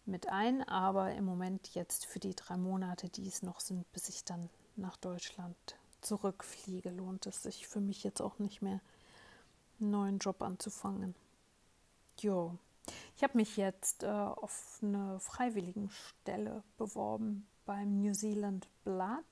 mit 0.06 0.28
ein. 0.28 0.62
Aber 0.62 1.12
im 1.14 1.24
Moment 1.24 1.74
jetzt 1.74 2.06
für 2.06 2.18
die 2.18 2.34
drei 2.34 2.56
Monate, 2.56 3.08
die 3.08 3.28
es 3.28 3.42
noch 3.42 3.60
sind, 3.60 3.90
bis 3.92 4.08
ich 4.08 4.24
dann 4.24 4.48
nach 4.76 4.96
Deutschland 4.96 5.56
zurückfliege, 6.00 6.90
lohnt 6.90 7.26
es 7.26 7.42
sich 7.42 7.66
für 7.66 7.80
mich 7.80 8.04
jetzt 8.04 8.20
auch 8.20 8.38
nicht 8.38 8.62
mehr, 8.62 8.80
einen 9.80 9.90
neuen 9.90 10.18
Job 10.18 10.42
anzufangen. 10.42 11.14
Jo. 12.20 12.56
Ich 13.16 13.22
habe 13.22 13.36
mich 13.36 13.56
jetzt 13.56 14.02
äh, 14.02 14.06
auf 14.06 14.78
eine 14.82 15.20
Freiwilligenstelle 15.20 16.62
beworben 16.78 17.46
beim 17.66 18.00
New 18.00 18.12
Zealand 18.12 18.66
Blood. 18.84 19.24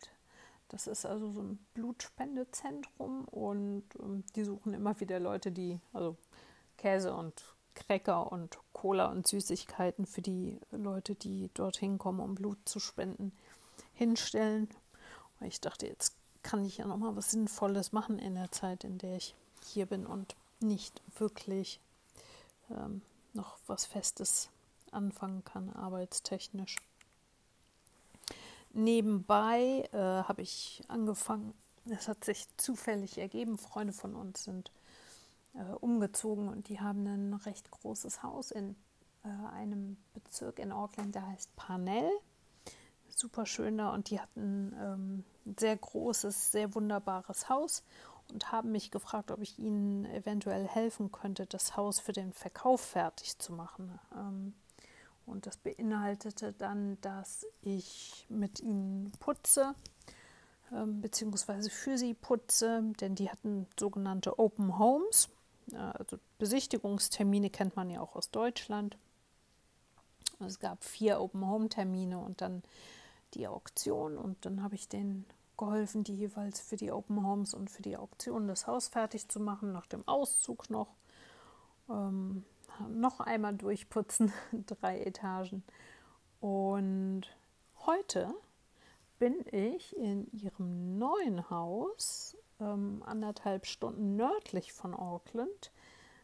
Das 0.69 0.87
ist 0.87 1.07
also 1.07 1.31
so 1.31 1.43
ein 1.43 1.59
Blutspendezentrum 1.75 3.25
und 3.27 3.85
ähm, 4.01 4.25
die 4.35 4.45
suchen 4.45 4.75
immer 4.75 4.99
wieder 5.01 5.21
Leute, 5.21 5.53
die 5.53 5.81
also 5.93 6.17
Käse 6.77 7.15
und 7.15 7.55
Cracker 7.75 8.33
und 8.33 8.59
Cola 8.73 9.07
und 9.07 9.27
Süßigkeiten 9.27 10.07
für 10.07 10.23
die 10.23 10.59
Leute, 10.71 11.15
die 11.15 11.51
dorthin 11.55 11.99
kommen, 11.99 12.21
um 12.21 12.35
Blut 12.35 12.59
zu 12.65 12.81
spenden, 12.81 13.33
hinstellen. 13.93 14.69
Und 15.39 15.47
ich 15.47 15.61
dachte, 15.61 15.87
jetzt 15.87 16.17
kann 16.43 16.65
ich 16.65 16.79
ja 16.79 16.87
noch 16.87 16.97
mal 16.97 17.17
was 17.17 17.31
Sinnvolles 17.31 17.93
machen 17.93 18.19
in 18.19 18.35
der 18.35 18.51
Zeit, 18.51 18.85
in 18.85 18.99
der 18.99 19.17
ich 19.17 19.35
hier 19.65 19.87
bin 19.87 20.07
und 20.07 20.37
nicht 20.61 21.03
wirklich 21.19 21.81
ähm, 22.71 23.03
noch 23.35 23.59
was 23.67 23.85
Festes 23.85 24.49
anfangen 24.91 25.45
kann, 25.45 25.71
arbeitstechnisch. 25.71 26.77
Nebenbei 28.77 29.89
äh, 29.93 29.97
habe 29.97 30.43
ich 30.43 30.83
angefangen, 30.89 31.55
es 31.89 32.09
hat 32.09 32.25
sich 32.25 32.47
zufällig 32.59 33.17
ergeben, 33.17 33.57
Freunde 33.57 33.95
von 33.95 34.15
uns 34.15 34.45
sind 34.45 34.71
äh, 35.55 35.63
umgezogen 35.81 36.49
und 36.49 36.69
die 36.69 36.79
haben 36.79 37.07
ein 37.07 37.33
recht 37.33 37.71
großes 37.71 38.23
Haus 38.23 38.51
in 38.51 38.77
äh, 39.25 39.29
einem 39.55 39.97
Bezirk 40.13 40.59
in 40.59 40.73
Auckland, 40.73 41.15
der 41.15 41.27
heißt 41.27 41.57
Parnell. 41.57 42.11
Super 43.09 43.47
schön 43.47 43.79
da 43.79 43.95
und 43.95 44.11
die 44.11 44.21
hatten 44.21 44.75
ähm, 44.79 45.25
ein 45.47 45.57
sehr 45.59 45.79
großes, 45.79 46.53
sehr 46.53 46.75
wunderbares 46.75 47.49
Haus 47.49 47.83
und 48.31 48.53
haben 48.53 48.73
mich 48.73 48.91
gefragt, 48.91 49.31
ob 49.31 49.41
ich 49.41 49.59
ihnen 49.59 50.05
eventuell 50.05 50.69
helfen 50.69 51.11
könnte, 51.13 51.47
das 51.47 51.79
Haus 51.79 51.99
für 51.99 52.13
den 52.13 52.35
Verkauf 52.35 52.83
fertig 52.83 53.39
zu 53.39 53.55
machen. 53.55 53.99
Ähm, 54.15 54.53
und 55.27 55.47
das 55.47 55.57
beinhaltete 55.57 56.53
dann, 56.53 57.01
dass 57.01 57.47
ich 57.63 58.27
mit 58.29 58.61
ihnen 58.61 59.13
putze, 59.19 59.75
ähm, 60.73 61.01
beziehungsweise 61.01 61.71
für 61.71 61.99
sie 61.99 62.15
putze, 62.15 62.83
denn 63.01 63.15
die 63.15 63.31
hatten 63.31 63.67
sogenannte 63.79 64.39
Open 64.39 64.79
Homes. 64.79 65.29
Also 65.75 66.19
Besichtigungstermine 66.39 67.51
kennt 67.51 67.75
man 67.75 67.91
ja 67.91 68.01
auch 68.01 68.15
aus 68.15 68.31
Deutschland. 68.31 68.97
Es 70.39 70.61
gab 70.61 70.85
vier 70.85 71.21
Open 71.21 71.47
Home 71.47 71.69
Termine 71.69 72.19
und 72.19 72.41
dann 72.41 72.63
die 73.35 73.49
Auktion 73.49 74.17
und 74.17 74.45
dann 74.45 74.63
habe 74.63 74.75
ich 74.75 74.89
denen 74.89 75.27
geholfen, 75.57 76.05
die 76.05 76.15
jeweils 76.15 76.61
für 76.61 76.77
die 76.77 76.93
Open 76.93 77.27
Homes 77.27 77.55
und 77.55 77.71
für 77.71 77.83
die 77.83 77.97
Auktion 77.97 78.47
das 78.47 78.67
Haus 78.67 78.89
fertig 78.89 79.29
zu 79.29 79.41
machen, 79.41 79.73
nach 79.73 79.87
dem 79.87 80.07
Auszug 80.07 80.71
noch. 80.71 80.95
Ähm, 81.89 82.45
noch 82.89 83.21
einmal 83.21 83.55
durchputzen, 83.55 84.33
drei 84.67 85.01
Etagen. 85.01 85.65
Und 86.41 87.23
heute 87.87 88.35
bin 89.19 89.45
ich 89.51 89.97
in 89.97 90.31
ihrem 90.33 90.99
neuen 90.99 91.49
Haus, 91.51 92.37
ähm, 92.61 93.03
anderthalb 93.05 93.67
Stunden 93.67 94.17
nördlich 94.17 94.73
von 94.73 94.95
Auckland, 94.95 95.73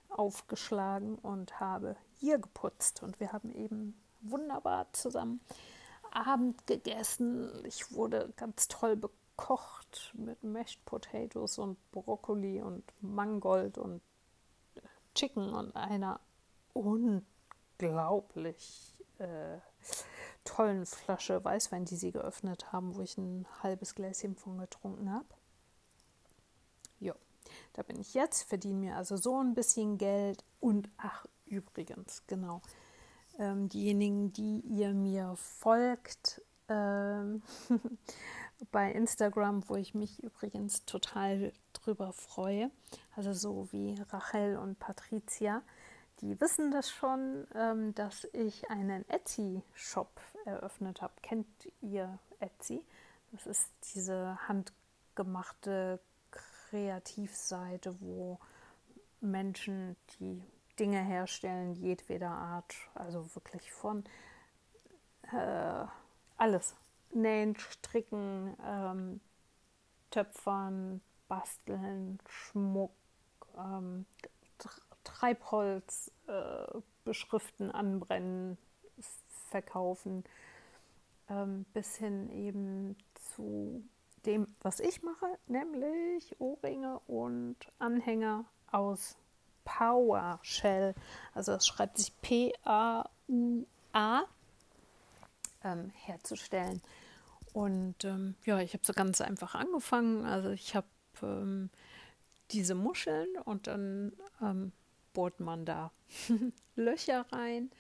aufgeschlagen 0.09 1.17
und 1.17 1.59
habe 1.61 1.97
hier 2.19 2.39
geputzt. 2.39 3.03
Und 3.03 3.19
wir 3.21 3.33
haben 3.33 3.51
eben 3.53 3.95
wunderbar 4.21 4.93
zusammen 4.93 5.41
Abend 6.11 6.67
gegessen. 6.67 7.51
Ich 7.65 7.93
wurde 7.93 8.33
ganz 8.37 8.69
toll 8.69 8.97
gekocht 8.97 10.13
mit 10.15 10.43
Mashed 10.45 10.85
Potatoes 10.85 11.59
und 11.59 11.79
Brokkoli 11.91 12.61
und 12.61 12.85
Mangold 13.01 13.79
und 13.79 14.03
Chicken 15.15 15.53
und 15.53 15.75
einer 15.77 16.21
unglaublich 16.73 17.23
äh, 19.19 19.59
tollen 20.45 20.87
Flasche 20.87 21.45
Weißwein, 21.45 21.85
die 21.85 21.97
sie 21.97 22.13
geöffnet 22.13 22.73
haben, 22.73 22.95
wo 22.97 23.03
ich 23.03 23.17
ein 23.19 23.47
halbes 23.63 23.95
Gläschen 23.95 24.37
von 24.37 24.59
getrunken 24.59 25.13
habe. 25.13 25.27
Ja, 27.01 27.15
da 27.75 27.83
bin 27.83 27.99
ich 28.01 28.15
jetzt, 28.15 28.43
verdiene 28.43 28.79
mir 28.79 28.97
also 28.97 29.17
so 29.17 29.39
ein 29.41 29.55
bisschen 29.55 29.99
Geld 29.99 30.45
und 30.61 30.89
ach, 30.97 31.27
übrigens, 31.47 32.25
genau. 32.27 32.63
Ähm, 33.39 33.69
diejenigen, 33.69 34.33
die 34.33 34.61
ihr 34.61 34.93
mir 34.93 35.35
folgt, 35.37 36.43
ähm, 36.69 37.43
bei 38.71 38.93
Instagram, 38.93 39.69
wo 39.69 39.77
ich 39.77 39.95
mich 39.95 40.23
übrigens 40.23 40.85
total 40.85 41.53
drüber 41.73 42.13
freue. 42.13 42.71
Also 43.17 43.33
so 43.33 43.69
wie 43.73 43.97
Rachel 44.11 44.57
und 44.57 44.79
Patricia, 44.79 45.63
die 46.23 46.41
wissen 46.41 46.71
das 46.71 46.89
schon, 46.89 47.49
ähm, 47.55 47.95
dass 47.95 48.25
ich 48.33 48.71
einen 48.71 49.09
Etsy-Shop 49.09 50.21
eröffnet 50.45 51.03
habe. 51.03 51.13
Kennt 51.21 51.47
ihr 51.81 52.19
Etsy? 52.39 52.85
Das 53.33 53.47
ist 53.47 53.71
diese 53.95 54.39
handgemachte 54.47 55.99
Kreativseite, 56.31 58.01
wo 58.01 58.39
Menschen, 59.21 59.97
die 60.21 60.43
Dinge 60.79 61.03
herstellen, 61.03 61.75
jedweder 61.75 62.31
Art, 62.31 62.75
also 62.95 63.35
wirklich 63.35 63.73
von 63.73 64.05
äh, 65.33 65.85
alles, 66.37 66.77
Nähen, 67.11 67.57
Stricken, 67.57 68.57
ähm, 68.65 69.21
Töpfern, 70.11 71.01
Basteln, 71.27 72.21
Schmuck, 72.29 72.93
ähm, 73.59 74.07
Treibholz 75.05 76.11
äh, 76.27 76.79
beschriften, 77.05 77.71
anbrennen, 77.71 78.59
verkaufen, 79.51 80.25
ähm, 81.29 81.65
bis 81.73 81.97
hin 81.97 82.31
eben 82.31 82.97
zu 83.15 83.85
dem, 84.27 84.55
was 84.61 84.81
ich 84.81 85.03
mache, 85.03 85.27
nämlich 85.47 86.41
Ohrringe 86.41 87.01
und 87.07 87.57
Anhänger 87.79 88.45
aus 88.71 89.17
PowerShell. 89.65 90.95
Also 91.35 91.53
es 91.53 91.67
schreibt 91.67 91.99
sich 91.99 92.19
P-A-U-A 92.21 93.03
ähm, 95.65 95.91
herzustellen. 95.95 96.83
Und 97.53 98.05
ähm, 98.05 98.35
ja, 98.45 98.61
ich 98.61 98.73
habe 98.73 98.85
so 98.85 98.93
ganz 98.93 99.21
einfach 99.21 99.55
angefangen. 99.55 100.25
Also 100.25 100.51
ich 100.51 100.75
habe 100.75 100.87
ähm, 101.23 101.71
diese 102.51 102.75
Muscheln 102.75 103.29
und 103.45 103.67
dann 103.67 104.13
ähm, 104.41 104.73
bohrt 105.13 105.41
man 105.41 105.65
da 105.65 105.91
Löcher 106.77 107.27
rein, 107.33 107.71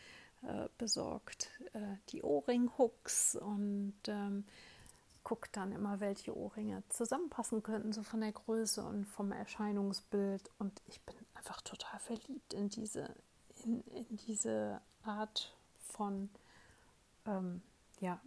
äh, 0.42 0.68
besorgt 0.78 1.50
äh, 1.72 1.96
die 2.10 2.22
Ohrringhooks 2.22 3.36
und 3.36 3.94
ähm, 4.06 4.44
guckt 5.24 5.56
dann 5.56 5.72
immer, 5.72 6.00
welche 6.00 6.36
Ohrringe 6.36 6.82
zusammenpassen 6.88 7.62
könnten, 7.62 7.92
so 7.92 8.02
von 8.02 8.20
der 8.20 8.32
Größe 8.32 8.82
und 8.82 9.04
vom 9.06 9.32
Erscheinungsbild. 9.32 10.50
Und 10.58 10.82
ich 10.86 11.00
bin 11.02 11.14
einfach 11.34 11.60
total 11.60 12.00
verliebt 12.00 12.54
in 12.54 12.68
diese, 12.68 13.14
in, 13.64 13.82
in 13.82 14.16
diese 14.26 14.80
Art 15.04 15.54
von 15.78 16.28
ähm, 17.26 17.62
ja, 18.00 18.20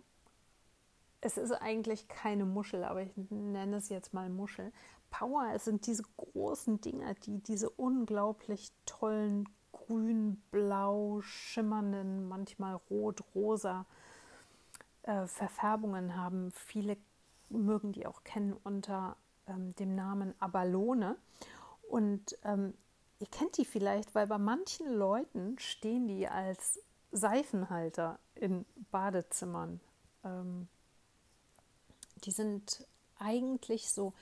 es 1.21 1.37
ist 1.37 1.51
eigentlich 1.51 2.07
keine 2.07 2.45
Muschel, 2.45 2.83
aber 2.83 3.01
ich 3.01 3.11
nenne 3.29 3.77
es 3.77 3.89
jetzt 3.89 4.13
mal 4.13 4.29
Muschel. 4.29 4.71
Power, 5.09 5.51
es 5.53 5.65
sind 5.65 5.87
diese 5.87 6.03
großen 6.17 6.81
Dinger, 6.81 7.13
die 7.13 7.39
diese 7.39 7.69
unglaublich 7.69 8.71
tollen 8.85 9.47
grün, 9.71 10.41
blau, 10.51 11.21
schimmernden, 11.21 12.27
manchmal 12.27 12.75
rot, 12.89 13.23
rosa 13.33 13.85
äh, 15.03 15.27
Verfärbungen 15.27 16.15
haben. 16.15 16.51
Viele 16.51 16.97
mögen 17.49 17.91
die 17.91 18.07
auch 18.07 18.23
kennen 18.23 18.55
unter 18.63 19.17
ähm, 19.47 19.75
dem 19.75 19.95
Namen 19.95 20.33
Abalone. 20.39 21.17
Und 21.89 22.37
ähm, 22.43 22.73
ihr 23.19 23.27
kennt 23.27 23.57
die 23.57 23.65
vielleicht, 23.65 24.15
weil 24.15 24.27
bei 24.27 24.37
manchen 24.37 24.91
Leuten 24.91 25.57
stehen 25.59 26.07
die 26.07 26.27
als 26.27 26.79
Seifenhalter 27.11 28.19
in 28.33 28.65
Badezimmern. 28.91 29.79
Ähm, 30.23 30.67
die 32.23 32.31
sind 32.31 32.85
eigentlich 33.19 33.91
so 33.91 34.13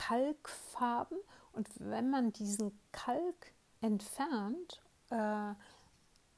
Kalkfarben 0.00 1.18
und 1.52 1.68
wenn 1.78 2.08
man 2.08 2.32
diesen 2.32 2.72
Kalk 2.90 3.52
entfernt, 3.82 4.80
äh, 5.10 5.52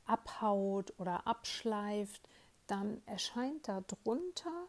abhaut 0.05 0.93
oder 0.99 1.29
abschleift, 1.29 2.29
dann 2.67 3.01
erscheint 3.07 3.69
da 3.69 3.83
drunter 3.83 4.67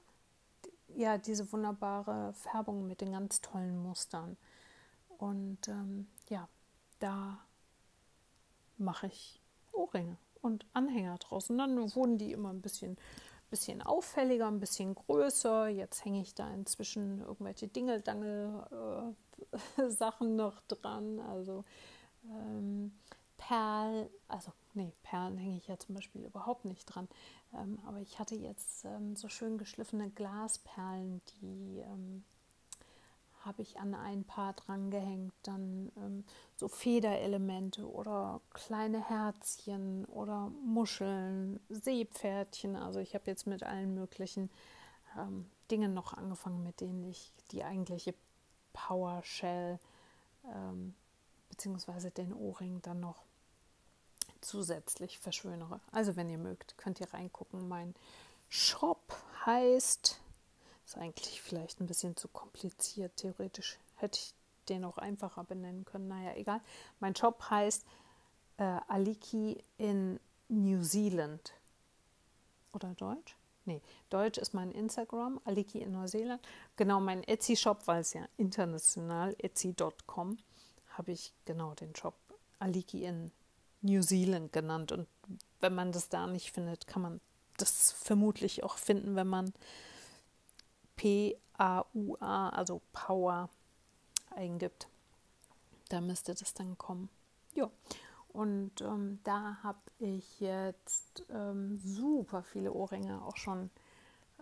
ja 0.95 1.17
diese 1.17 1.51
wunderbare 1.51 2.33
Färbung 2.33 2.85
mit 2.85 3.01
den 3.01 3.13
ganz 3.13 3.41
tollen 3.41 3.81
Mustern. 3.81 4.37
Und 5.17 5.67
ähm, 5.67 6.07
ja, 6.29 6.47
da 6.99 7.39
mache 8.77 9.07
ich 9.07 9.41
Ohrringe 9.71 10.17
und 10.41 10.67
Anhänger 10.73 11.17
draus. 11.17 11.49
Und 11.49 11.57
dann 11.57 11.95
wurden 11.95 12.19
die 12.19 12.31
immer 12.31 12.49
ein 12.49 12.61
bisschen, 12.61 12.97
bisschen 13.53 13.83
auffälliger, 13.83 14.47
ein 14.47 14.59
bisschen 14.59 14.95
größer. 14.95 15.67
Jetzt 15.67 16.03
hänge 16.05 16.21
ich 16.21 16.33
da 16.33 16.49
inzwischen 16.49 17.21
irgendwelche 17.21 17.67
Dingeldangel-Sachen 17.67 20.31
äh, 20.31 20.35
noch 20.35 20.59
dran. 20.61 21.19
Also 21.19 21.63
ähm, 22.25 22.97
Perlen, 23.37 24.09
also 24.27 24.51
nee, 24.73 24.91
Perlen 25.03 25.37
hänge 25.37 25.57
ich 25.57 25.67
ja 25.67 25.77
zum 25.77 25.93
Beispiel 25.93 26.25
überhaupt 26.25 26.65
nicht 26.65 26.85
dran. 26.85 27.07
Ähm, 27.53 27.77
aber 27.85 27.99
ich 27.99 28.17
hatte 28.17 28.33
jetzt 28.33 28.85
ähm, 28.85 29.15
so 29.15 29.29
schön 29.29 29.59
geschliffene 29.59 30.09
Glasperlen, 30.09 31.21
die 31.41 31.83
ähm, 31.85 32.23
habe 33.45 33.61
ich 33.61 33.79
an 33.79 33.93
ein 33.93 34.23
paar 34.23 34.53
dran 34.53 34.89
gehängt. 34.91 35.33
Dann 35.43 35.91
ähm, 35.97 36.23
so 36.55 36.67
Federelemente 36.67 37.89
oder 37.89 38.41
kleine 38.53 39.07
Herzchen 39.07 40.05
oder 40.05 40.51
Muscheln, 40.65 41.59
Seepferdchen. 41.69 42.75
Also 42.75 42.99
ich 42.99 43.13
habe 43.15 43.25
jetzt 43.27 43.47
mit 43.47 43.63
allen 43.63 43.93
möglichen 43.93 44.49
ähm, 45.17 45.49
Dingen 45.69 45.93
noch 45.93 46.13
angefangen, 46.13 46.63
mit 46.63 46.81
denen 46.81 47.03
ich 47.03 47.33
die 47.51 47.63
eigentliche 47.63 48.13
PowerShell 48.73 49.79
ähm, 50.45 50.95
beziehungsweise 51.49 52.11
den 52.11 52.33
Ohrring 52.33 52.81
dann 52.81 52.99
noch 52.99 53.23
zusätzlich 54.41 55.19
verschönere. 55.19 55.79
Also 55.91 56.15
wenn 56.15 56.29
ihr 56.29 56.37
mögt, 56.37 56.77
könnt 56.77 56.99
ihr 56.99 57.13
reingucken. 57.13 57.67
Mein 57.67 57.93
Shop 58.49 59.15
heißt, 59.45 60.19
ist 60.85 60.97
eigentlich 60.97 61.41
vielleicht 61.41 61.79
ein 61.79 61.87
bisschen 61.87 62.15
zu 62.15 62.27
kompliziert. 62.27 63.17
Theoretisch 63.17 63.79
hätte 63.95 64.19
ich 64.19 64.33
den 64.69 64.85
auch 64.85 64.97
einfacher 64.97 65.43
benennen 65.43 65.85
können. 65.85 66.07
Naja, 66.07 66.35
egal. 66.35 66.61
Mein 66.99 67.15
Shop 67.15 67.49
heißt 67.49 67.85
äh, 68.57 68.79
Aliki 68.87 69.63
in 69.77 70.19
New 70.47 70.81
Zealand. 70.81 71.53
Oder 72.73 72.93
Deutsch? 72.95 73.37
Nee, 73.65 73.81
Deutsch 74.09 74.37
ist 74.37 74.53
mein 74.53 74.71
Instagram, 74.71 75.39
Aliki 75.45 75.79
in 75.79 75.93
Neuseeland. 75.93 76.41
Genau, 76.75 76.99
mein 76.99 77.23
Etsy-Shop, 77.23 77.83
weil 77.85 78.01
es 78.01 78.13
ja 78.13 78.27
international, 78.35 79.35
etsy.com, 79.37 80.37
habe 80.89 81.11
ich 81.11 81.33
genau 81.45 81.73
den 81.73 81.95
Shop 81.95 82.15
Aliki 82.59 83.05
in 83.05 83.31
New 83.81 84.01
Zealand 84.01 84.51
genannt. 84.51 84.91
Und 84.91 85.07
wenn 85.61 85.75
man 85.75 85.93
das 85.93 86.09
da 86.09 86.27
nicht 86.27 86.51
findet, 86.51 86.87
kann 86.87 87.01
man 87.01 87.21
das 87.57 87.91
vermutlich 87.93 88.63
auch 88.63 88.77
finden, 88.77 89.15
wenn 89.15 89.27
man 89.27 89.53
P-A-U-A, 90.95 92.49
also 92.49 92.81
Power, 92.91 93.49
eingibt. 94.31 94.87
Da 95.89 96.01
müsste 96.01 96.33
das 96.33 96.53
dann 96.53 96.77
kommen. 96.77 97.09
Ja, 97.53 97.69
und 98.29 98.81
ähm, 98.81 99.19
da 99.23 99.57
habe 99.61 99.79
ich 99.99 100.39
jetzt 100.39 101.23
ähm, 101.29 101.79
super 101.83 102.41
viele 102.41 102.73
Ohrringe 102.73 103.23
auch 103.23 103.37
schon 103.37 103.69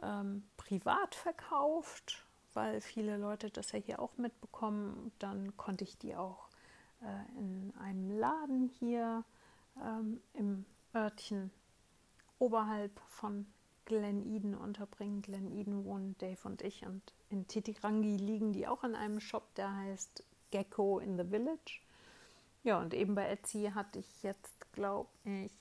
ähm, 0.02 0.44
privat 0.56 1.14
verkauft, 1.14 2.26
weil 2.54 2.80
viele 2.80 3.18
Leute 3.18 3.50
das 3.50 3.74
ja 3.74 3.80
hier 3.80 4.00
auch 4.00 4.18
mitbekommen. 4.18 5.12
Dann 5.20 5.58
konnte 5.58 5.84
ich 5.84 5.98
die 5.98 6.16
auch 6.16 6.48
äh, 7.02 7.38
in 7.38 7.74
einem 7.80 8.12
Laden 8.12 8.70
hier 8.80 9.26
ähm, 9.84 10.22
im 10.34 10.66
Örtchen 10.96 11.52
oberhalb 12.40 12.98
von 13.08 13.46
Glen 13.86 14.22
Eden 14.26 14.56
unterbringen. 14.56 15.22
Glen 15.22 15.52
Eden 15.52 15.86
wohnen 15.86 16.18
Dave 16.20 16.40
und 16.44 16.62
ich 16.62 16.86
und 16.86 17.02
in 17.30 17.48
Titirangi 17.48 18.18
liegen 18.18 18.54
die 18.54 18.68
auch 18.68 18.84
in 18.84 18.96
einem 18.96 19.20
Shop, 19.20 19.54
der 19.56 19.76
heißt 19.76 20.24
Gecko 20.52 21.00
in 21.00 21.18
the 21.18 21.24
Village. 21.24 21.82
Ja, 22.64 22.80
und 22.80 22.94
eben 22.94 23.16
bei 23.16 23.28
Etsy 23.28 23.72
hatte 23.74 24.00
ich 24.00 24.24
jetzt, 24.24 24.72
glaube 24.74 25.10
ich, 25.24 25.52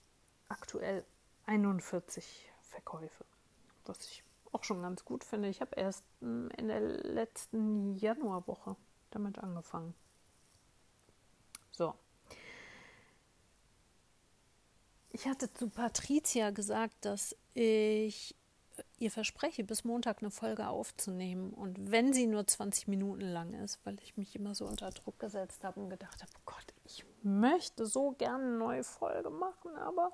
aktuell 0.49 1.05
41 1.47 2.51
Verkäufe, 2.61 3.25
was 3.87 3.99
ich 4.05 4.23
auch 4.53 4.65
schon 4.65 4.83
ganz 4.83 5.05
gut 5.05 5.25
finde. 5.25 5.49
Ich 5.49 5.61
habe 5.61 5.77
erst 5.77 6.05
hm, 6.21 6.51
in 6.57 6.69
der 6.69 6.81
letzten 6.81 7.97
Januarwoche 7.97 8.77
damit 9.11 9.39
angefangen. 9.39 9.95
So. 11.71 11.95
Ich 15.13 15.27
hatte 15.27 15.53
zu 15.53 15.69
Patricia 15.69 16.51
gesagt, 16.51 17.05
dass 17.05 17.37
ich 17.55 18.35
ihr 18.99 19.11
verspreche, 19.11 19.65
bis 19.65 19.85
Montag 19.85 20.23
eine 20.23 20.31
Folge 20.31 20.69
aufzunehmen. 20.69 21.53
Und 21.53 21.91
wenn 21.91 22.13
sie 22.13 22.27
nur 22.27 22.47
20 22.47 22.89
Minuten 22.89 23.23
lang 23.23 23.53
ist, 23.55 23.79
weil 23.85 23.99
ich 24.03 24.17
mich 24.17 24.35
immer 24.37 24.55
so 24.55 24.67
unter 24.67 24.91
Druck 24.91 25.19
gesetzt 25.19 25.65
habe 25.65 25.81
und 25.81 25.91
gedacht 25.91 26.23
habe, 26.23 26.33
oh 26.37 26.43
Gott, 26.47 26.75
ich 26.85 27.05
möchte 27.23 27.87
so 27.87 28.13
gerne 28.13 28.45
eine 28.45 28.57
neue 28.57 28.85
Folge 28.85 29.31
machen, 29.31 29.77
aber 29.77 30.13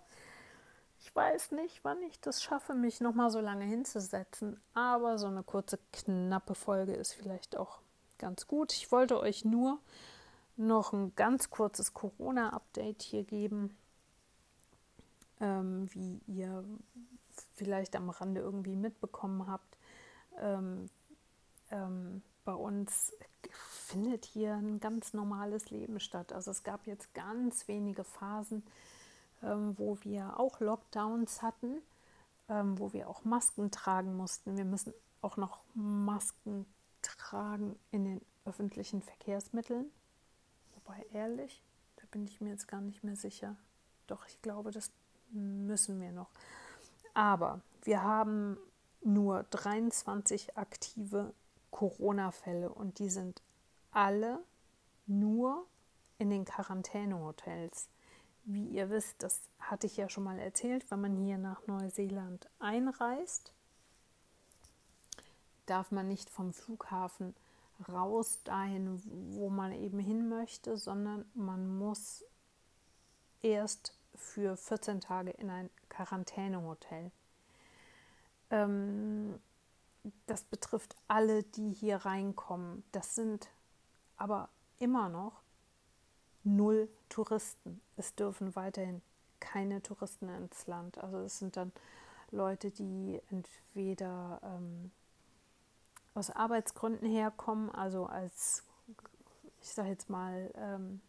ich 0.98 1.14
weiß 1.14 1.52
nicht, 1.52 1.84
wann 1.84 2.02
ich 2.02 2.20
das 2.20 2.42
schaffe, 2.42 2.74
mich 2.74 3.00
nochmal 3.00 3.30
so 3.30 3.40
lange 3.40 3.64
hinzusetzen. 3.64 4.60
Aber 4.74 5.18
so 5.18 5.26
eine 5.26 5.42
kurze, 5.42 5.78
knappe 5.92 6.54
Folge 6.54 6.94
ist 6.94 7.12
vielleicht 7.12 7.56
auch 7.56 7.80
ganz 8.18 8.46
gut. 8.46 8.72
Ich 8.72 8.90
wollte 8.92 9.20
euch 9.20 9.44
nur 9.44 9.78
noch 10.56 10.92
ein 10.92 11.14
ganz 11.16 11.50
kurzes 11.50 11.92
Corona-Update 11.92 13.02
hier 13.02 13.24
geben, 13.24 13.76
ähm, 15.40 15.92
wie 15.92 16.20
ihr 16.26 16.64
vielleicht 17.54 17.96
am 17.96 18.10
Rande 18.10 18.40
irgendwie 18.40 18.76
mitbekommen 18.76 19.46
habt. 19.46 19.76
Ähm, 20.38 20.88
ähm, 21.70 22.22
bei 22.44 22.54
uns 22.54 23.12
findet 23.52 24.24
hier 24.24 24.54
ein 24.54 24.80
ganz 24.80 25.12
normales 25.12 25.70
Leben 25.70 26.00
statt. 26.00 26.32
Also 26.32 26.50
es 26.50 26.62
gab 26.62 26.86
jetzt 26.86 27.12
ganz 27.14 27.68
wenige 27.68 28.04
Phasen, 28.04 28.62
ähm, 29.42 29.76
wo 29.78 29.98
wir 30.02 30.38
auch 30.38 30.60
Lockdowns 30.60 31.42
hatten, 31.42 31.82
ähm, 32.48 32.78
wo 32.78 32.92
wir 32.92 33.08
auch 33.08 33.24
Masken 33.24 33.70
tragen 33.70 34.16
mussten. 34.16 34.56
Wir 34.56 34.64
müssen 34.64 34.92
auch 35.22 35.36
noch 35.36 35.60
Masken 35.74 36.66
tragen 37.02 37.78
in 37.90 38.04
den 38.04 38.20
öffentlichen 38.44 39.02
Verkehrsmitteln. 39.02 39.90
Wobei 40.74 41.04
ehrlich, 41.12 41.62
da 41.96 42.04
bin 42.10 42.24
ich 42.24 42.40
mir 42.40 42.50
jetzt 42.50 42.68
gar 42.68 42.80
nicht 42.80 43.02
mehr 43.02 43.16
sicher. 43.16 43.56
Doch, 44.06 44.26
ich 44.28 44.40
glaube, 44.40 44.70
das 44.70 44.92
müssen 45.30 46.00
wir 46.00 46.12
noch. 46.12 46.30
Aber 47.14 47.60
wir 47.82 48.02
haben 48.02 48.58
nur 49.02 49.44
23 49.44 50.56
aktive 50.56 51.32
Corona-Fälle 51.70 52.70
und 52.70 52.98
die 52.98 53.08
sind 53.08 53.42
alle 53.90 54.40
nur 55.06 55.66
in 56.18 56.30
den 56.30 56.44
Quarantänehotels. 56.44 57.88
Wie 58.44 58.68
ihr 58.68 58.90
wisst, 58.90 59.22
das 59.22 59.48
hatte 59.58 59.86
ich 59.86 59.96
ja 59.96 60.08
schon 60.08 60.24
mal 60.24 60.38
erzählt, 60.38 60.90
wenn 60.90 61.00
man 61.00 61.16
hier 61.16 61.38
nach 61.38 61.66
Neuseeland 61.66 62.48
einreist, 62.58 63.52
darf 65.66 65.90
man 65.90 66.08
nicht 66.08 66.30
vom 66.30 66.52
Flughafen 66.52 67.34
raus 67.88 68.40
dahin, 68.44 69.02
wo 69.34 69.50
man 69.50 69.72
eben 69.72 69.98
hin 69.98 70.28
möchte, 70.28 70.76
sondern 70.76 71.24
man 71.34 71.76
muss 71.76 72.24
erst 73.42 73.95
für 74.16 74.56
14 74.56 75.00
Tage 75.00 75.30
in 75.30 75.50
ein 75.50 75.70
Quarantänehotel. 75.88 77.10
Ähm, 78.50 79.38
das 80.26 80.44
betrifft 80.44 80.96
alle, 81.08 81.42
die 81.42 81.72
hier 81.72 81.98
reinkommen. 81.98 82.84
Das 82.92 83.14
sind 83.14 83.48
aber 84.16 84.48
immer 84.78 85.08
noch 85.08 85.42
null 86.44 86.88
Touristen. 87.08 87.80
Es 87.96 88.14
dürfen 88.14 88.54
weiterhin 88.56 89.02
keine 89.40 89.82
Touristen 89.82 90.28
ins 90.28 90.66
Land. 90.66 90.98
Also 90.98 91.18
es 91.18 91.38
sind 91.38 91.56
dann 91.56 91.72
Leute, 92.30 92.70
die 92.70 93.20
entweder 93.30 94.40
ähm, 94.42 94.90
aus 96.14 96.30
Arbeitsgründen 96.30 97.08
herkommen, 97.08 97.70
also 97.70 98.06
als, 98.06 98.64
ich 99.60 99.72
sage 99.72 99.90
jetzt 99.90 100.08
mal, 100.08 100.50
ähm, 100.56 101.00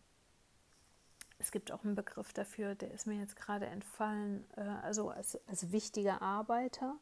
es 1.39 1.52
gibt 1.52 1.71
auch 1.71 1.84
einen 1.84 1.95
Begriff 1.95 2.34
dafür, 2.34 2.76
der 2.76 2.91
ist 2.91 3.08
mir 3.08 3.19
jetzt 3.19 3.36
gerade 3.36 3.67
entfallen, 3.67 4.45
äh, 4.56 4.62
also 4.62 5.10
als, 5.10 5.39
als 5.47 5.71
wichtige 5.71 6.21
Arbeiter 6.21 6.95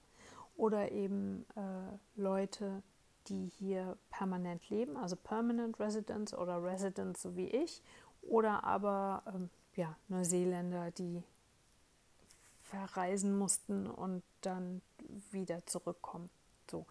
oder 0.58 0.92
eben 0.92 1.46
äh, 1.56 2.20
Leute, 2.20 2.84
die 3.28 3.48
hier 3.48 3.98
permanent 4.10 4.70
leben, 4.70 4.98
also 4.98 5.16
Permanent 5.16 5.80
Residents 5.80 6.34
oder 6.34 6.62
Residents 6.64 7.22
so 7.22 7.36
wie 7.36 7.48
ich, 7.48 7.82
oder 8.22 8.64
aber 8.64 9.24
ähm, 9.34 9.50
ja, 9.76 9.96
Neuseeländer, 10.08 10.92
die 10.92 11.24
verreisen 12.64 13.38
mussten 13.38 13.88
und 13.88 14.24
dann 14.42 14.82
wieder 15.32 15.66
zurückkommen. 15.66 16.30
So, 16.70 16.86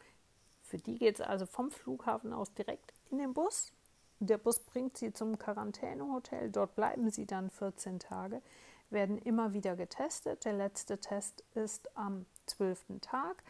für 0.62 0.78
die 0.78 0.98
geht 0.98 1.16
es 1.16 1.20
also 1.20 1.46
vom 1.46 1.70
Flughafen 1.70 2.32
aus 2.32 2.52
direkt 2.54 2.92
in 3.10 3.18
den 3.18 3.34
Bus. 3.34 3.72
Der 4.20 4.38
Bus 4.38 4.60
bringt 4.60 4.96
sie 4.96 5.12
zum 5.12 5.38
Quarantänehotel. 5.38 6.50
Dort 6.50 6.74
bleiben 6.74 7.10
sie 7.10 7.26
dann 7.26 7.50
14 7.50 7.98
Tage, 7.98 8.42
werden 8.90 9.18
immer 9.18 9.52
wieder 9.52 9.76
getestet. 9.76 10.44
Der 10.44 10.52
letzte 10.52 10.98
Test 10.98 11.44
ist 11.54 11.96
am 11.96 12.26
12. 12.46 13.00
Tag. 13.00 13.42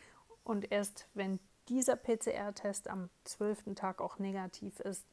Und 0.43 0.71
erst 0.73 1.07
wenn 1.15 1.39
dieser 1.69 1.97
PCR-Test 1.97 2.89
am 2.89 3.09
12. 3.25 3.75
Tag 3.75 4.01
auch 4.01 4.19
negativ 4.19 4.81
ist, 4.81 5.07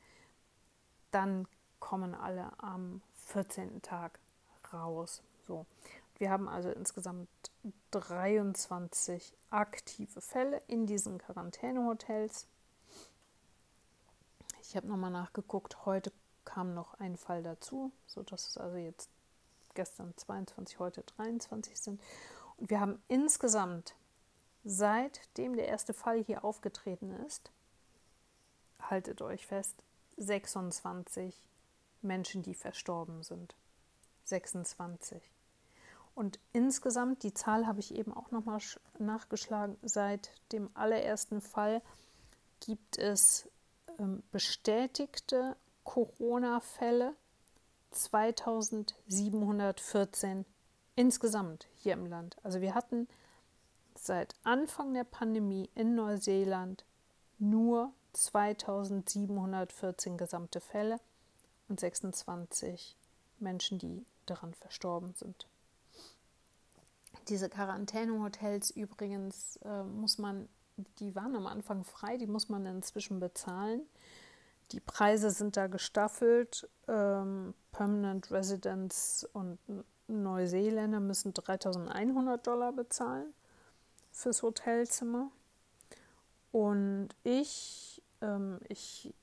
dann 1.12 1.48
kommen 1.80 2.14
alle 2.16 2.52
am 2.58 3.02
14. 3.14 3.82
Tag 3.82 4.20
raus. 4.74 5.22
So. 5.48 5.66
Wir 6.18 6.30
haben 6.30 6.48
also 6.48 6.70
insgesamt 6.70 7.30
23 7.92 9.36
aktive 9.50 10.22
Fälle 10.22 10.62
in 10.68 10.86
diesen 10.86 11.18
Quarantänehotels. 11.18 12.48
Ich 14.72 14.78
habe 14.78 14.88
nochmal 14.88 15.12
nachgeguckt, 15.12 15.86
heute 15.86 16.14
kam 16.46 16.74
noch 16.74 16.94
ein 16.94 17.18
Fall 17.18 17.44
dazu, 17.44 17.92
sodass 18.08 18.48
es 18.48 18.58
also 18.58 18.78
jetzt 18.78 19.10
gestern 19.74 20.16
22, 20.16 20.80
heute 20.80 21.04
23 21.18 21.78
sind. 21.78 22.02
Und 22.56 22.70
wir 22.70 22.80
haben 22.80 23.04
insgesamt, 23.10 23.96
seitdem 24.64 25.58
der 25.58 25.68
erste 25.68 25.94
Fall 25.94 26.24
hier 26.24 26.46
aufgetreten 26.46 27.12
ist, 27.28 27.52
haltet 28.80 29.22
euch 29.22 29.46
fest, 29.46 29.76
26 30.16 31.36
Menschen, 32.02 32.42
die 32.42 32.56
verstorben 32.56 33.24
sind. 33.24 33.58
26. 34.24 35.22
Und 36.16 36.40
insgesamt, 36.54 37.24
die 37.24 37.34
Zahl 37.34 37.68
habe 37.68 37.82
ich 37.82 37.94
eben 37.94 38.14
auch 38.14 38.32
nochmal 38.32 38.62
nachgeschlagen, 39.00 39.76
seit 39.82 40.32
dem 40.54 40.70
allerersten 40.76 41.42
Fall 41.42 41.82
gibt 42.62 42.98
es 42.98 43.50
bestätigte 44.32 45.56
Corona-Fälle 45.84 47.16
2714 47.92 50.46
insgesamt 50.96 51.68
hier 51.76 51.94
im 51.94 52.06
Land. 52.06 52.38
Also 52.44 52.62
wir 52.62 52.76
hatten 52.76 53.08
seit 53.96 54.36
Anfang 54.44 54.94
der 54.94 55.04
Pandemie 55.04 55.70
in 55.76 55.96
Neuseeland 55.96 56.86
nur 57.40 57.92
2714 58.14 60.18
gesamte 60.18 60.62
Fälle 60.62 61.00
und 61.68 61.80
26 61.80 62.96
Menschen, 63.40 63.80
die 63.80 64.06
daran 64.26 64.54
verstorben 64.54 65.14
sind. 65.16 65.48
Diese 67.28 67.50
Quarantänehotels 67.50 68.72
übrigens 68.72 69.58
äh, 69.58 69.84
muss 69.84 70.18
man, 70.18 70.50
die 71.00 71.15
waren 71.15 71.36
am 71.36 71.48
Anfang 71.48 71.84
frei, 71.84 72.17
die 72.17 72.28
muss 72.28 72.50
man 72.50 72.65
inzwischen 72.65 73.20
bezahlen. 73.20 73.82
Die 74.72 74.80
Preise 74.80 75.32
sind 75.32 75.58
da 75.58 75.67
gestaffelt. 75.67 76.70
Ähm, 76.88 77.54
Permanent 77.72 78.32
Residents 78.32 79.28
und 79.34 79.60
Neuseeländer 80.08 81.00
müssen 81.00 81.34
3100 81.34 82.46
Dollar 82.46 82.72
bezahlen 82.74 83.34
fürs 84.12 84.44
Hotelzimmer. 84.44 85.32
Und 86.52 87.10
ich, 87.24 88.02
ähm, 88.22 88.60
ich 88.67 89.13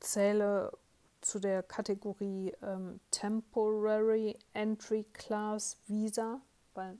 zähle 0.00 0.72
zu 1.20 1.38
der 1.38 1.62
Kategorie 1.62 2.52
ähm, 2.62 3.00
Temporary 3.10 4.38
Entry 4.54 5.04
Class 5.12 5.76
Visa, 5.86 6.40
weil 6.74 6.98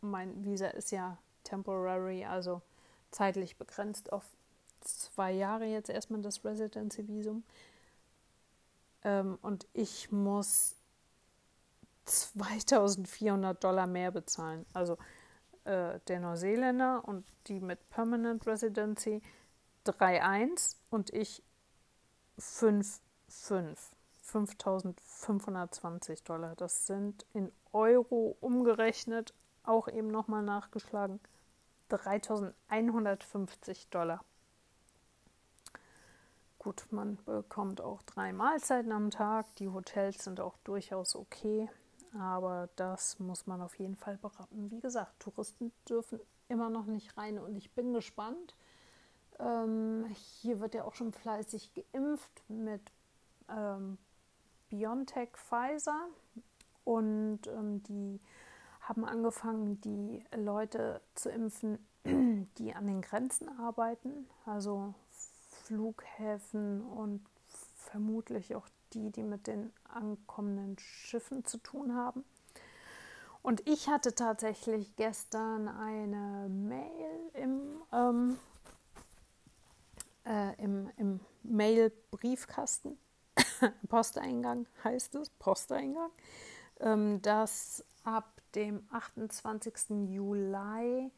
mein 0.00 0.44
Visa 0.44 0.68
ist 0.68 0.90
ja 0.90 1.18
temporary, 1.44 2.24
also 2.24 2.62
zeitlich 3.10 3.56
begrenzt 3.56 4.12
auf 4.12 4.24
zwei 4.80 5.32
Jahre 5.32 5.66
jetzt 5.66 5.90
erstmal 5.90 6.22
das 6.22 6.44
Residency-Visum. 6.44 7.44
Ähm, 9.04 9.38
und 9.42 9.66
ich 9.72 10.10
muss 10.10 10.76
2400 12.04 13.62
Dollar 13.62 13.86
mehr 13.86 14.10
bezahlen. 14.10 14.66
Also 14.72 14.96
äh, 15.64 16.00
der 16.08 16.20
Neuseeländer 16.20 17.04
und 17.06 17.24
die 17.46 17.60
mit 17.60 17.88
Permanent 17.90 18.46
Residency 18.46 19.22
3,1 19.86 20.76
und 20.90 21.12
ich 21.12 21.42
5,5. 22.38 23.76
5520 24.30 26.22
Dollar. 26.22 26.54
Das 26.56 26.86
sind 26.86 27.26
in 27.32 27.50
Euro 27.72 28.36
umgerechnet 28.40 29.34
auch 29.64 29.88
eben 29.88 30.08
nochmal 30.08 30.42
nachgeschlagen, 30.42 31.20
3150 31.98 33.88
Dollar. 33.88 34.24
Gut, 36.58 36.86
man 36.90 37.16
bekommt 37.24 37.80
auch 37.80 38.02
drei 38.02 38.32
Mahlzeiten 38.34 38.92
am 38.92 39.10
Tag. 39.10 39.46
Die 39.56 39.68
Hotels 39.68 40.24
sind 40.24 40.40
auch 40.40 40.58
durchaus 40.64 41.16
okay, 41.16 41.70
aber 42.18 42.68
das 42.76 43.18
muss 43.18 43.46
man 43.46 43.62
auf 43.62 43.78
jeden 43.78 43.96
Fall 43.96 44.18
beraten. 44.18 44.70
Wie 44.70 44.80
gesagt, 44.80 45.20
Touristen 45.20 45.72
dürfen 45.88 46.20
immer 46.48 46.68
noch 46.68 46.84
nicht 46.84 47.16
rein 47.16 47.38
und 47.38 47.56
ich 47.56 47.72
bin 47.72 47.94
gespannt. 47.94 48.54
Ähm, 49.38 50.04
hier 50.12 50.60
wird 50.60 50.74
ja 50.74 50.84
auch 50.84 50.94
schon 50.94 51.12
fleißig 51.12 51.72
geimpft 51.72 52.42
mit 52.48 52.92
ähm, 53.48 53.96
BioNTech 54.68 55.30
Pfizer 55.36 56.08
und 56.84 57.46
ähm, 57.46 57.82
die 57.84 58.20
haben 58.90 59.04
angefangen, 59.04 59.80
die 59.82 60.24
Leute 60.36 61.00
zu 61.14 61.30
impfen, 61.30 61.78
die 62.04 62.74
an 62.74 62.88
den 62.88 63.02
Grenzen 63.02 63.48
arbeiten, 63.48 64.28
also 64.44 64.94
Flughäfen 65.62 66.82
und 66.82 67.24
vermutlich 67.76 68.56
auch 68.56 68.66
die, 68.92 69.10
die 69.10 69.22
mit 69.22 69.46
den 69.46 69.72
ankommenden 69.84 70.76
Schiffen 70.80 71.44
zu 71.44 71.58
tun 71.58 71.94
haben. 71.94 72.24
Und 73.42 73.66
ich 73.68 73.88
hatte 73.88 74.12
tatsächlich 74.16 74.96
gestern 74.96 75.68
eine 75.68 76.48
Mail 76.48 77.30
im, 77.34 77.82
ähm, 77.92 78.38
äh, 80.26 80.60
im, 80.60 80.90
im 80.96 81.20
Mail-Briefkasten, 81.44 82.98
Posteingang 83.88 84.66
heißt 84.82 85.14
es, 85.14 85.30
Posteingang, 85.30 86.10
ähm, 86.80 87.22
dass 87.22 87.84
ab 88.02 88.39
dem 88.54 88.86
28. 88.90 90.08
Juli 90.08 91.10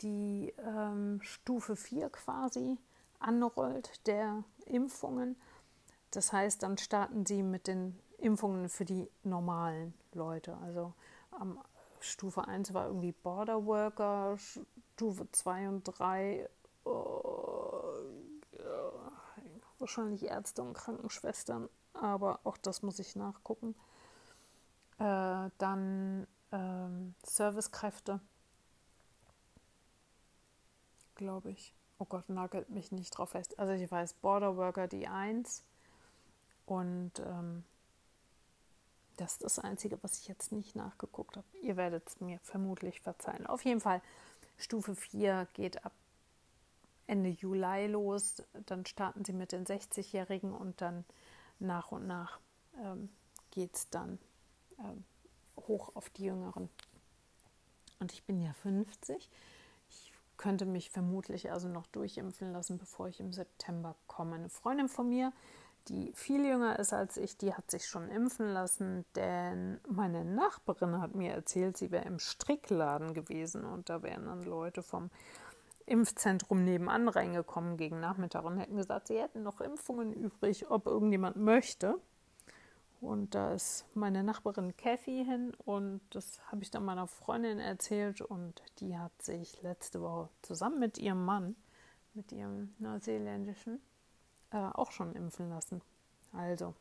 die 0.00 0.52
ähm, 0.58 1.20
Stufe 1.22 1.76
4 1.76 2.10
quasi 2.10 2.78
anrollt 3.20 4.06
der 4.06 4.42
Impfungen. 4.66 5.36
Das 6.10 6.32
heißt, 6.32 6.62
dann 6.62 6.76
starten 6.76 7.24
sie 7.24 7.42
mit 7.42 7.66
den 7.66 7.98
Impfungen 8.18 8.68
für 8.68 8.84
die 8.84 9.08
normalen 9.22 9.94
Leute. 10.12 10.56
Also 10.58 10.92
ähm, 11.40 11.58
Stufe 12.00 12.46
1 12.46 12.74
war 12.74 12.86
irgendwie 12.86 13.12
Border 13.12 13.64
Worker, 13.64 14.36
Stufe 14.94 15.28
2 15.30 15.68
und 15.68 15.84
3 15.84 16.48
oh, 16.84 17.94
ja, 18.52 19.12
wahrscheinlich 19.78 20.24
Ärzte 20.24 20.62
und 20.62 20.74
Krankenschwestern, 20.74 21.68
aber 21.92 22.40
auch 22.44 22.56
das 22.56 22.82
muss 22.82 22.98
ich 22.98 23.16
nachgucken. 23.16 23.74
Äh, 24.98 25.50
dann 25.58 26.26
ähm, 26.52 27.14
Servicekräfte, 27.24 28.20
glaube 31.14 31.50
ich. 31.50 31.74
Oh 31.98 32.04
Gott, 32.04 32.28
nagelt 32.28 32.70
mich 32.70 32.92
nicht 32.92 33.10
drauf 33.10 33.30
fest. 33.30 33.58
Also 33.58 33.72
ich 33.72 33.90
weiß, 33.90 34.14
Border 34.14 34.56
Worker 34.56 34.88
die 34.88 35.06
1 35.06 35.64
und 36.66 37.12
ähm, 37.20 37.64
das 39.16 39.32
ist 39.32 39.42
das 39.44 39.58
Einzige, 39.58 40.02
was 40.02 40.18
ich 40.18 40.28
jetzt 40.28 40.52
nicht 40.52 40.74
nachgeguckt 40.74 41.36
habe. 41.36 41.46
Ihr 41.60 41.76
werdet 41.76 42.08
es 42.08 42.20
mir 42.20 42.38
vermutlich 42.42 43.00
verzeihen. 43.00 43.46
Auf 43.46 43.64
jeden 43.64 43.80
Fall, 43.80 44.02
Stufe 44.56 44.94
4 44.94 45.48
geht 45.52 45.84
ab 45.84 45.92
Ende 47.06 47.30
Juli 47.30 47.86
los. 47.86 48.42
Dann 48.66 48.86
starten 48.86 49.24
sie 49.24 49.32
mit 49.32 49.52
den 49.52 49.66
60-Jährigen 49.66 50.52
und 50.52 50.80
dann 50.80 51.04
nach 51.58 51.92
und 51.92 52.06
nach 52.06 52.40
ähm, 52.78 53.10
geht 53.50 53.74
es 53.74 53.90
dann 53.90 54.18
ähm, 54.78 55.04
hoch 55.56 55.90
auf 55.94 56.10
die 56.10 56.24
Jüngeren. 56.24 56.68
Und 58.00 58.12
ich 58.12 58.24
bin 58.24 58.40
ja 58.40 58.52
50. 58.54 59.30
Ich 59.88 60.12
könnte 60.36 60.66
mich 60.66 60.90
vermutlich 60.90 61.52
also 61.52 61.68
noch 61.68 61.86
durchimpfen 61.86 62.52
lassen, 62.52 62.78
bevor 62.78 63.08
ich 63.08 63.20
im 63.20 63.32
September 63.32 63.94
komme. 64.06 64.34
Eine 64.34 64.48
Freundin 64.48 64.88
von 64.88 65.08
mir, 65.08 65.32
die 65.88 66.12
viel 66.14 66.44
jünger 66.44 66.78
ist 66.78 66.92
als 66.92 67.16
ich, 67.16 67.36
die 67.36 67.54
hat 67.54 67.70
sich 67.70 67.86
schon 67.86 68.08
impfen 68.08 68.52
lassen, 68.52 69.04
denn 69.16 69.80
meine 69.88 70.24
Nachbarin 70.24 71.00
hat 71.00 71.14
mir 71.14 71.32
erzählt, 71.32 71.76
sie 71.76 71.90
wäre 71.90 72.06
im 72.06 72.18
Strickladen 72.18 73.14
gewesen 73.14 73.64
und 73.64 73.88
da 73.88 74.02
wären 74.02 74.26
dann 74.26 74.44
Leute 74.44 74.82
vom 74.82 75.10
Impfzentrum 75.86 76.64
nebenan 76.64 77.08
reingekommen 77.08 77.76
gegen 77.76 78.00
Nachmittag 78.00 78.44
und 78.44 78.58
hätten 78.58 78.76
gesagt, 78.76 79.08
sie 79.08 79.20
hätten 79.20 79.42
noch 79.42 79.60
Impfungen 79.60 80.12
übrig, 80.12 80.70
ob 80.70 80.86
irgendjemand 80.86 81.36
möchte. 81.36 81.98
Und 83.02 83.34
da 83.34 83.52
ist 83.52 83.84
meine 83.94 84.22
Nachbarin 84.22 84.76
Kathy 84.76 85.24
hin 85.24 85.52
und 85.64 86.00
das 86.10 86.40
habe 86.52 86.62
ich 86.62 86.70
dann 86.70 86.84
meiner 86.84 87.08
Freundin 87.08 87.58
erzählt 87.58 88.20
und 88.20 88.62
die 88.78 88.96
hat 88.96 89.10
sich 89.20 89.60
letzte 89.60 90.00
Woche 90.00 90.28
zusammen 90.42 90.78
mit 90.78 90.98
ihrem 90.98 91.24
Mann, 91.24 91.56
mit 92.14 92.30
ihrem 92.30 92.72
neuseeländischen, 92.78 93.80
äh, 94.52 94.56
auch 94.56 94.92
schon 94.92 95.16
impfen 95.16 95.48
lassen. 95.48 95.82
Also 96.32 96.76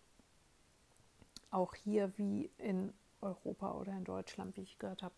auch 1.50 1.74
hier 1.74 2.16
wie 2.18 2.52
in 2.60 2.94
Europa 3.22 3.72
oder 3.72 3.94
in 3.94 4.04
Deutschland, 4.04 4.56
wie 4.58 4.62
ich 4.62 4.78
gehört 4.78 5.02
habe, 5.02 5.16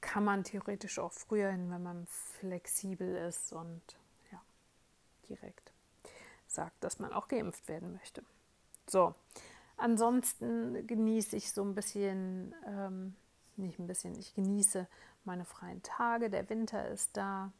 kann 0.00 0.24
man 0.24 0.42
theoretisch 0.42 0.98
auch 0.98 1.12
früher 1.12 1.52
hin, 1.52 1.70
wenn 1.70 1.84
man 1.84 2.08
flexibel 2.08 3.14
ist 3.14 3.52
und 3.52 3.82
ja, 4.32 4.42
direkt 5.28 5.72
sagt, 6.48 6.82
dass 6.82 6.98
man 6.98 7.12
auch 7.12 7.28
geimpft 7.28 7.68
werden 7.68 7.92
möchte. 7.92 8.24
So, 8.88 9.14
ansonsten 9.76 10.86
genieße 10.86 11.36
ich 11.36 11.52
so 11.52 11.62
ein 11.62 11.74
bisschen, 11.74 12.54
ähm, 12.66 13.14
nicht 13.56 13.78
ein 13.78 13.86
bisschen, 13.86 14.18
ich 14.18 14.34
genieße 14.34 14.86
meine 15.24 15.44
freien 15.44 15.82
Tage. 15.82 16.30
Der 16.30 16.48
Winter 16.48 16.88
ist 16.88 17.16
da. 17.16 17.52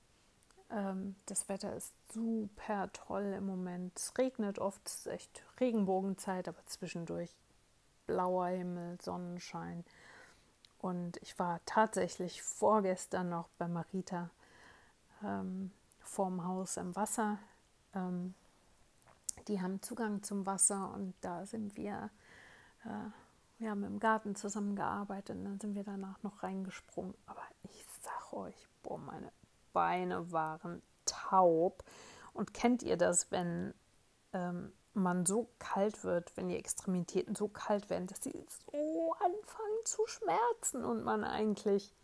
Ähm, 0.70 1.16
das 1.26 1.48
Wetter 1.48 1.74
ist 1.74 1.92
super 2.12 2.90
toll 2.92 3.34
im 3.36 3.46
Moment. 3.46 3.98
Es 3.98 4.16
regnet 4.18 4.58
oft, 4.58 4.80
es 4.86 4.98
ist 4.98 5.06
echt 5.06 5.44
Regenbogenzeit, 5.60 6.48
aber 6.48 6.64
zwischendurch 6.66 7.30
blauer 8.06 8.48
Himmel, 8.48 8.98
Sonnenschein. 9.00 9.84
Und 10.78 11.16
ich 11.22 11.38
war 11.38 11.60
tatsächlich 11.66 12.42
vorgestern 12.42 13.28
noch 13.28 13.48
bei 13.58 13.66
Marita 13.66 14.30
ähm, 15.24 15.72
vorm 16.00 16.44
Haus 16.44 16.76
im 16.76 16.94
Wasser. 16.94 17.38
Ähm, 17.94 18.34
die 19.48 19.60
haben 19.60 19.82
Zugang 19.82 20.22
zum 20.22 20.46
Wasser 20.46 20.92
und 20.94 21.14
da 21.20 21.46
sind 21.46 21.76
wir, 21.76 22.10
äh, 22.84 23.10
wir 23.58 23.70
haben 23.70 23.84
im 23.84 24.00
Garten 24.00 24.34
zusammengearbeitet 24.34 25.36
und 25.36 25.44
dann 25.44 25.60
sind 25.60 25.74
wir 25.74 25.84
danach 25.84 26.22
noch 26.22 26.42
reingesprungen. 26.42 27.14
Aber 27.26 27.42
ich 27.62 27.86
sag 28.02 28.32
euch, 28.32 28.68
boah, 28.82 28.98
meine 28.98 29.32
Beine 29.72 30.32
waren 30.32 30.82
taub. 31.04 31.84
Und 32.32 32.52
kennt 32.52 32.82
ihr 32.82 32.96
das, 32.96 33.30
wenn 33.30 33.72
ähm, 34.32 34.72
man 34.92 35.26
so 35.26 35.48
kalt 35.58 36.04
wird, 36.04 36.36
wenn 36.36 36.48
die 36.48 36.56
Extremitäten 36.56 37.34
so 37.34 37.48
kalt 37.48 37.90
werden, 37.90 38.06
dass 38.06 38.22
sie 38.22 38.46
so 38.72 39.14
anfangen 39.14 39.84
zu 39.84 40.06
schmerzen 40.06 40.84
und 40.84 41.04
man 41.04 41.24
eigentlich 41.24 41.94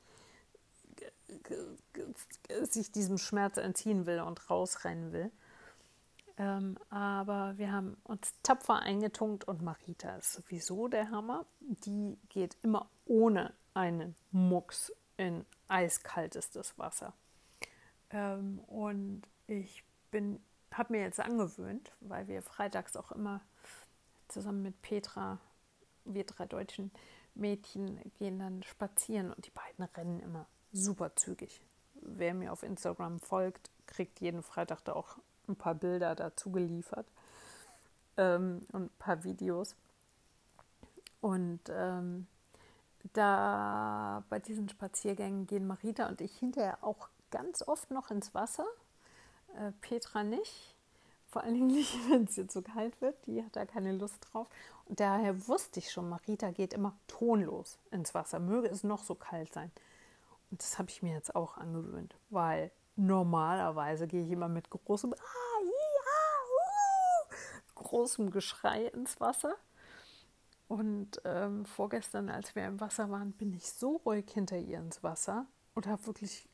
sich 2.63 2.93
diesem 2.93 3.19
Schmerz 3.19 3.57
entziehen 3.57 4.07
will 4.07 4.21
und 4.21 4.51
rausrennen 4.51 5.13
will? 5.13 5.33
Ähm, 6.39 6.79
aber 6.89 7.59
wir 7.59 7.73
haben 7.73 7.97
uns 8.05 8.35
tapfer 8.43 8.81
eingetunkt 8.81 9.45
und 9.45 9.63
Marita 9.63 10.17
ist 10.17 10.33
sowieso 10.33 10.89
der 10.89 11.11
Hammer. 11.11 11.47
Die 11.61 12.19
geht 12.29 12.57
immer 12.63 12.89
ohne 13.05 13.53
einen 13.75 14.15
Mucks 14.31 14.93
in 15.17 15.45
eiskaltestes 15.69 16.79
Wasser. 16.79 17.13
Ähm, 18.11 18.61
und 18.67 19.23
ich 19.47 19.85
bin, 20.11 20.41
habe 20.73 20.95
mir 20.95 21.03
jetzt 21.03 21.21
angewöhnt, 21.21 21.93
weil 22.01 22.29
wir 22.29 22.43
freitags 22.43 22.97
auch 22.97 23.13
immer 23.13 23.41
zusammen 24.29 24.63
mit 24.63 24.81
Petra, 24.83 25.39
wir 26.05 26.25
drei 26.25 26.47
deutschen 26.47 26.91
Mädchen, 27.35 28.01
gehen 28.19 28.39
dann 28.39 28.63
spazieren 28.63 29.33
und 29.33 29.47
die 29.47 29.51
beiden 29.51 29.85
rennen 29.85 30.21
immer 30.21 30.47
super 30.73 31.15
zügig. 31.17 31.63
Wer 31.95 32.35
mir 32.35 32.53
auf 32.53 32.63
Instagram 32.63 33.21
folgt, 33.21 33.71
kriegt 33.87 34.21
jeden 34.21 34.43
Freitag 34.43 34.83
da 34.85 34.95
auch 34.95 35.19
ein 35.49 35.57
paar 35.57 35.75
Bilder 35.75 36.15
dazu 36.15 36.51
geliefert 36.51 37.07
ähm, 38.17 38.67
und 38.73 38.85
ein 38.85 38.99
paar 38.99 39.25
Videos. 39.25 39.75
Und 41.21 41.61
ähm, 41.71 42.27
da 43.13 44.25
bei 44.29 44.39
diesen 44.39 44.69
Spaziergängen 44.69 45.47
gehen 45.47 45.67
Marita 45.67 46.09
und 46.09 46.21
ich 46.21 46.37
hinterher 46.37 46.79
auch 46.83 47.09
ganz 47.31 47.63
oft 47.67 47.91
noch 47.91 48.11
ins 48.11 48.35
Wasser. 48.35 48.67
Äh, 49.57 49.73
Petra 49.81 50.23
nicht. 50.23 50.75
Vor 51.29 51.43
allen 51.43 51.55
Dingen 51.55 51.69
nicht, 51.69 51.95
wenn 52.11 52.25
es 52.25 52.37
jetzt 52.37 52.53
so 52.53 52.63
kalt 52.63 53.01
wird. 53.01 53.17
Die 53.27 53.43
hat 53.43 53.57
da 53.57 53.65
keine 53.65 53.93
Lust 53.93 54.19
drauf. 54.33 54.49
Und 54.87 55.01
daher 55.01 55.49
wusste 55.49 55.81
ich 55.81 55.91
schon, 55.91 56.09
Marita 56.09 56.51
geht 56.51 56.75
immer 56.75 56.97
tonlos 57.09 57.79
ins 57.91 58.15
Wasser. 58.15 58.39
Möge 58.39 58.69
es 58.69 58.85
noch 58.85 59.03
so 59.03 59.15
kalt 59.15 59.53
sein. 59.53 59.71
Und 60.51 60.63
das 60.63 60.79
habe 60.79 60.91
ich 60.91 61.03
mir 61.03 61.15
jetzt 61.15 61.35
auch 61.35 61.57
angewöhnt, 61.57 62.15
weil 62.29 62.71
normalerweise 63.07 64.07
gehe 64.07 64.25
ich 64.25 64.31
immer 64.31 64.49
mit 64.49 64.71
großem 64.71 65.13
ah, 65.13 65.61
ja, 65.65 65.73
uh, 67.29 67.83
großem 67.83 68.31
Geschrei 68.31 68.87
ins 68.87 69.21
Wasser. 69.21 69.55
Und 70.69 71.21
ähm, 71.27 71.67
vorgestern, 71.67 72.31
als 72.31 72.55
wir 72.55 72.67
im 72.67 72.81
Wasser 72.81 73.11
waren, 73.11 73.33
bin 73.33 73.53
ich 73.53 73.71
so 73.71 73.97
ruhig 74.07 74.31
hinter 74.31 74.57
ihr 74.57 74.79
ins 74.79 75.03
Wasser 75.03 75.47
und 75.75 75.87
habe 75.87 76.07
wirklich 76.07 76.49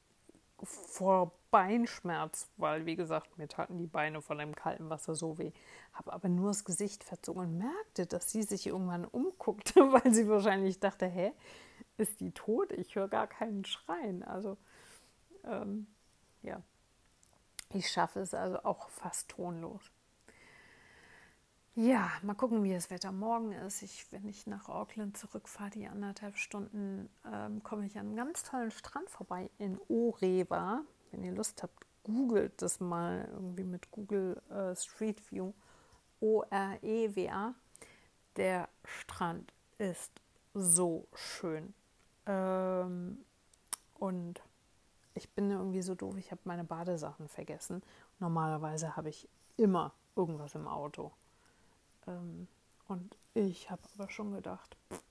vor 0.65 1.33
Beinschmerz, 1.51 2.51
weil 2.57 2.85
wie 2.85 2.97
gesagt, 2.97 3.39
mir 3.39 3.47
taten 3.49 3.79
die 3.79 3.87
Beine 3.87 4.21
von 4.21 4.39
dem 4.39 4.55
kalten 4.55 4.91
Wasser 4.91 5.15
so 5.15 5.39
weh. 5.39 5.53
Habe 5.93 6.13
aber 6.13 6.29
nur 6.29 6.49
das 6.49 6.65
Gesicht 6.65 7.05
verzogen 7.05 7.43
und 7.43 7.59
merkte, 7.59 8.07
dass 8.07 8.31
sie 8.31 8.43
sich 8.43 8.67
irgendwann 8.67 9.05
umguckte, 9.05 9.81
weil 9.93 10.13
sie 10.13 10.29
wahrscheinlich 10.29 10.81
dachte, 10.81 11.07
hä, 11.07 11.33
ist 11.97 12.21
die 12.21 12.33
tot? 12.33 12.73
Ich 12.73 12.97
höre 12.97 13.09
gar 13.09 13.29
keinen 13.29 13.65
Schreien. 13.65 14.23
Also 14.25 14.57
ähm, 15.45 15.87
ja, 16.43 16.63
ich 17.71 17.91
schaffe 17.91 18.21
es 18.21 18.35
also 18.35 18.63
auch 18.65 18.89
fast 18.89 19.29
tonlos. 19.29 19.91
Ja, 21.75 22.11
mal 22.23 22.35
gucken, 22.35 22.65
wie 22.65 22.73
das 22.73 22.91
Wetter 22.91 23.13
morgen 23.13 23.53
ist. 23.53 23.83
Ich, 23.83 24.11
wenn 24.11 24.27
ich 24.27 24.49
nach 24.49 24.69
Auckland 24.69 25.17
zurückfahre, 25.17 25.71
die 25.71 25.87
anderthalb 25.87 26.37
Stunden, 26.37 27.09
ähm, 27.25 27.63
komme 27.63 27.87
ich 27.87 27.97
an 27.97 28.07
einem 28.07 28.17
ganz 28.17 28.43
tollen 28.43 28.73
Strand 28.73 29.09
vorbei 29.09 29.49
in 29.59 29.79
Orewa. 29.89 30.83
Wenn 31.13 31.23
ihr 31.23 31.31
Lust 31.31 31.63
habt, 31.63 31.87
googelt 32.03 32.61
das 32.63 32.81
mal 32.81 33.29
irgendwie 33.33 33.63
mit 33.63 33.93
Google 33.93 34.43
äh, 34.51 34.75
Street 34.75 35.31
View. 35.31 35.53
O-R-E-W-A. 36.21 37.55
Der 38.35 38.69
Strand 38.85 39.53
ist 39.79 40.21
so 40.55 41.07
schön. 41.15 41.75
Ähm, 42.27 43.25
und 44.01 44.43
ich 45.19 45.29
bin 45.31 45.51
irgendwie 45.51 45.83
so 45.83 45.95
doof, 45.95 46.17
ich 46.17 46.31
habe 46.31 46.41
meine 46.45 46.65
Badesachen 46.65 47.29
vergessen. 47.29 47.83
Normalerweise 48.21 48.97
habe 48.97 49.09
ich 49.09 49.29
immer 49.57 49.93
irgendwas 50.15 50.55
im 50.55 50.69
Auto. 50.69 51.11
Ähm, 52.07 52.47
und 52.87 53.17
ich 53.35 53.71
habe 53.71 53.83
aber 53.95 54.09
schon 54.11 54.33
gedacht, 54.33 54.77
pff, 54.93 55.03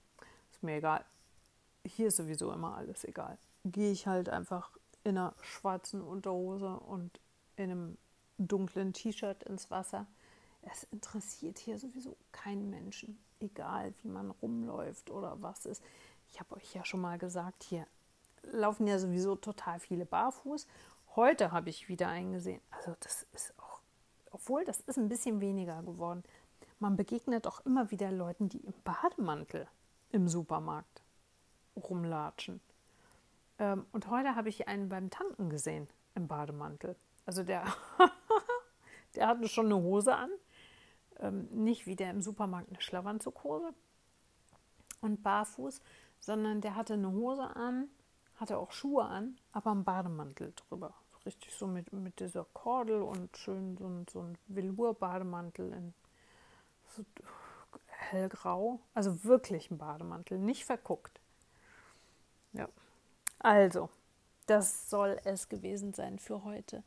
ist 0.51 0.63
mir 0.63 0.77
egal. 0.77 1.03
Hier 1.85 2.07
ist 2.07 2.17
sowieso 2.17 2.51
immer 2.53 2.75
alles 2.75 3.03
egal. 3.03 3.37
Gehe 3.65 3.91
ich 3.91 4.07
halt 4.07 4.29
einfach 4.29 4.71
in 5.03 5.17
einer 5.17 5.33
schwarzen 5.41 6.01
Unterhose 6.01 6.79
und 6.79 7.19
in 7.57 7.71
einem 7.71 7.97
dunklen 8.37 8.93
T-Shirt 8.93 9.43
ins 9.43 9.69
Wasser. 9.69 10.07
Es 10.61 10.83
interessiert 10.85 11.59
hier 11.59 11.77
sowieso 11.77 12.15
keinen 12.31 12.69
Menschen, 12.69 13.19
egal 13.41 13.93
wie 14.01 14.07
man 14.07 14.31
rumläuft 14.31 15.09
oder 15.09 15.41
was 15.41 15.65
ist. 15.65 15.83
Ich 16.29 16.39
habe 16.39 16.55
euch 16.55 16.73
ja 16.73 16.85
schon 16.85 17.01
mal 17.01 17.17
gesagt, 17.17 17.63
hier 17.63 17.85
laufen 18.51 18.87
ja 18.87 18.99
sowieso 18.99 19.35
total 19.35 19.79
viele 19.79 20.05
barfuß. 20.05 20.67
Heute 21.15 21.51
habe 21.51 21.69
ich 21.69 21.89
wieder 21.89 22.07
eingesehen. 22.07 22.61
Also 22.71 22.95
das 22.99 23.27
ist 23.33 23.53
auch, 23.57 23.81
obwohl 24.31 24.65
das 24.65 24.81
ist 24.81 24.97
ein 24.97 25.09
bisschen 25.09 25.41
weniger 25.41 25.81
geworden 25.83 26.23
man 26.79 26.95
begegnet 26.95 27.47
auch 27.47 27.65
immer 27.65 27.91
wieder 27.91 28.11
Leuten, 28.11 28.49
die 28.49 28.59
im 28.59 28.73
Bademantel 28.83 29.67
im 30.11 30.27
Supermarkt 30.27 31.01
rumlatschen. 31.75 32.61
Ähm, 33.59 33.85
und 33.91 34.09
heute 34.09 34.35
habe 34.35 34.49
ich 34.49 34.67
einen 34.67 34.89
beim 34.89 35.09
Tanken 35.09 35.49
gesehen 35.49 35.87
im 36.15 36.27
Bademantel. 36.27 36.95
Also 37.25 37.43
der, 37.43 37.65
der 39.15 39.27
hatte 39.27 39.47
schon 39.47 39.65
eine 39.65 39.77
Hose 39.77 40.15
an, 40.15 40.29
ähm, 41.19 41.47
nicht 41.51 41.87
wie 41.87 41.95
der 41.95 42.11
im 42.11 42.21
Supermarkt 42.21 42.69
eine 42.69 42.81
Schlafanzughose 42.81 43.73
und 45.01 45.23
barfuß, 45.23 45.81
sondern 46.19 46.61
der 46.61 46.75
hatte 46.75 46.93
eine 46.93 47.11
Hose 47.11 47.55
an, 47.55 47.89
hatte 48.37 48.57
auch 48.57 48.71
Schuhe 48.71 49.03
an, 49.03 49.37
aber 49.51 49.71
einen 49.71 49.83
Bademantel 49.83 50.53
drüber. 50.55 50.93
Richtig 51.25 51.53
so 51.53 51.67
mit, 51.67 51.91
mit 51.91 52.19
dieser 52.19 52.45
Kordel 52.45 53.01
und 53.01 53.35
schön 53.35 53.75
so 53.77 53.87
ein, 53.87 54.05
so 54.09 54.21
ein 54.21 54.37
Velour-Bademantel 54.47 55.73
in 55.73 55.93
so 56.95 57.03
hellgrau. 57.87 58.79
Also 58.93 59.23
wirklich 59.23 59.69
ein 59.69 59.77
Bademantel, 59.77 60.37
nicht 60.37 60.65
verguckt. 60.65 61.19
Ja. 62.53 62.69
Also, 63.39 63.89
das 64.45 64.89
soll 64.89 65.19
es 65.25 65.49
gewesen 65.49 65.93
sein 65.93 66.17
für 66.19 66.43
heute. 66.43 66.83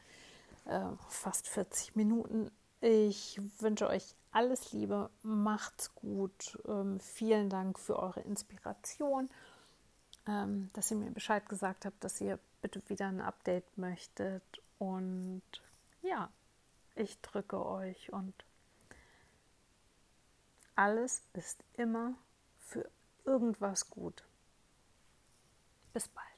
Äh, 0.65 0.81
fast 1.09 1.49
40 1.49 1.97
Minuten. 1.97 2.51
Ich 2.81 3.39
wünsche 3.59 3.89
euch 3.89 4.15
alles 4.33 4.73
Liebe, 4.73 5.11
macht's 5.23 5.95
gut. 5.95 6.59
Ähm, 6.67 6.99
vielen 7.01 7.51
Dank 7.51 7.79
für 7.79 7.99
eure 7.99 8.21
Inspiration, 8.21 9.29
ähm, 10.27 10.71
dass 10.73 10.91
ihr 10.91 10.97
mir 10.97 11.11
Bescheid 11.11 11.49
gesagt 11.49 11.85
habt, 11.85 12.03
dass 12.05 12.21
ihr 12.21 12.39
bitte 12.63 12.83
wieder 12.89 13.09
ein 13.09 13.21
Update 13.21 13.79
möchtet. 13.79 14.43
Und 14.79 15.43
ja, 16.03 16.31
ich 16.95 17.21
drücke 17.21 17.65
euch 17.65 18.13
und 18.13 18.35
alles 20.75 21.23
ist 21.35 21.63
immer 21.75 22.15
für 22.59 22.89
irgendwas 23.25 23.91
gut. 23.91 24.25
Bis 25.93 26.09
bald. 26.09 26.31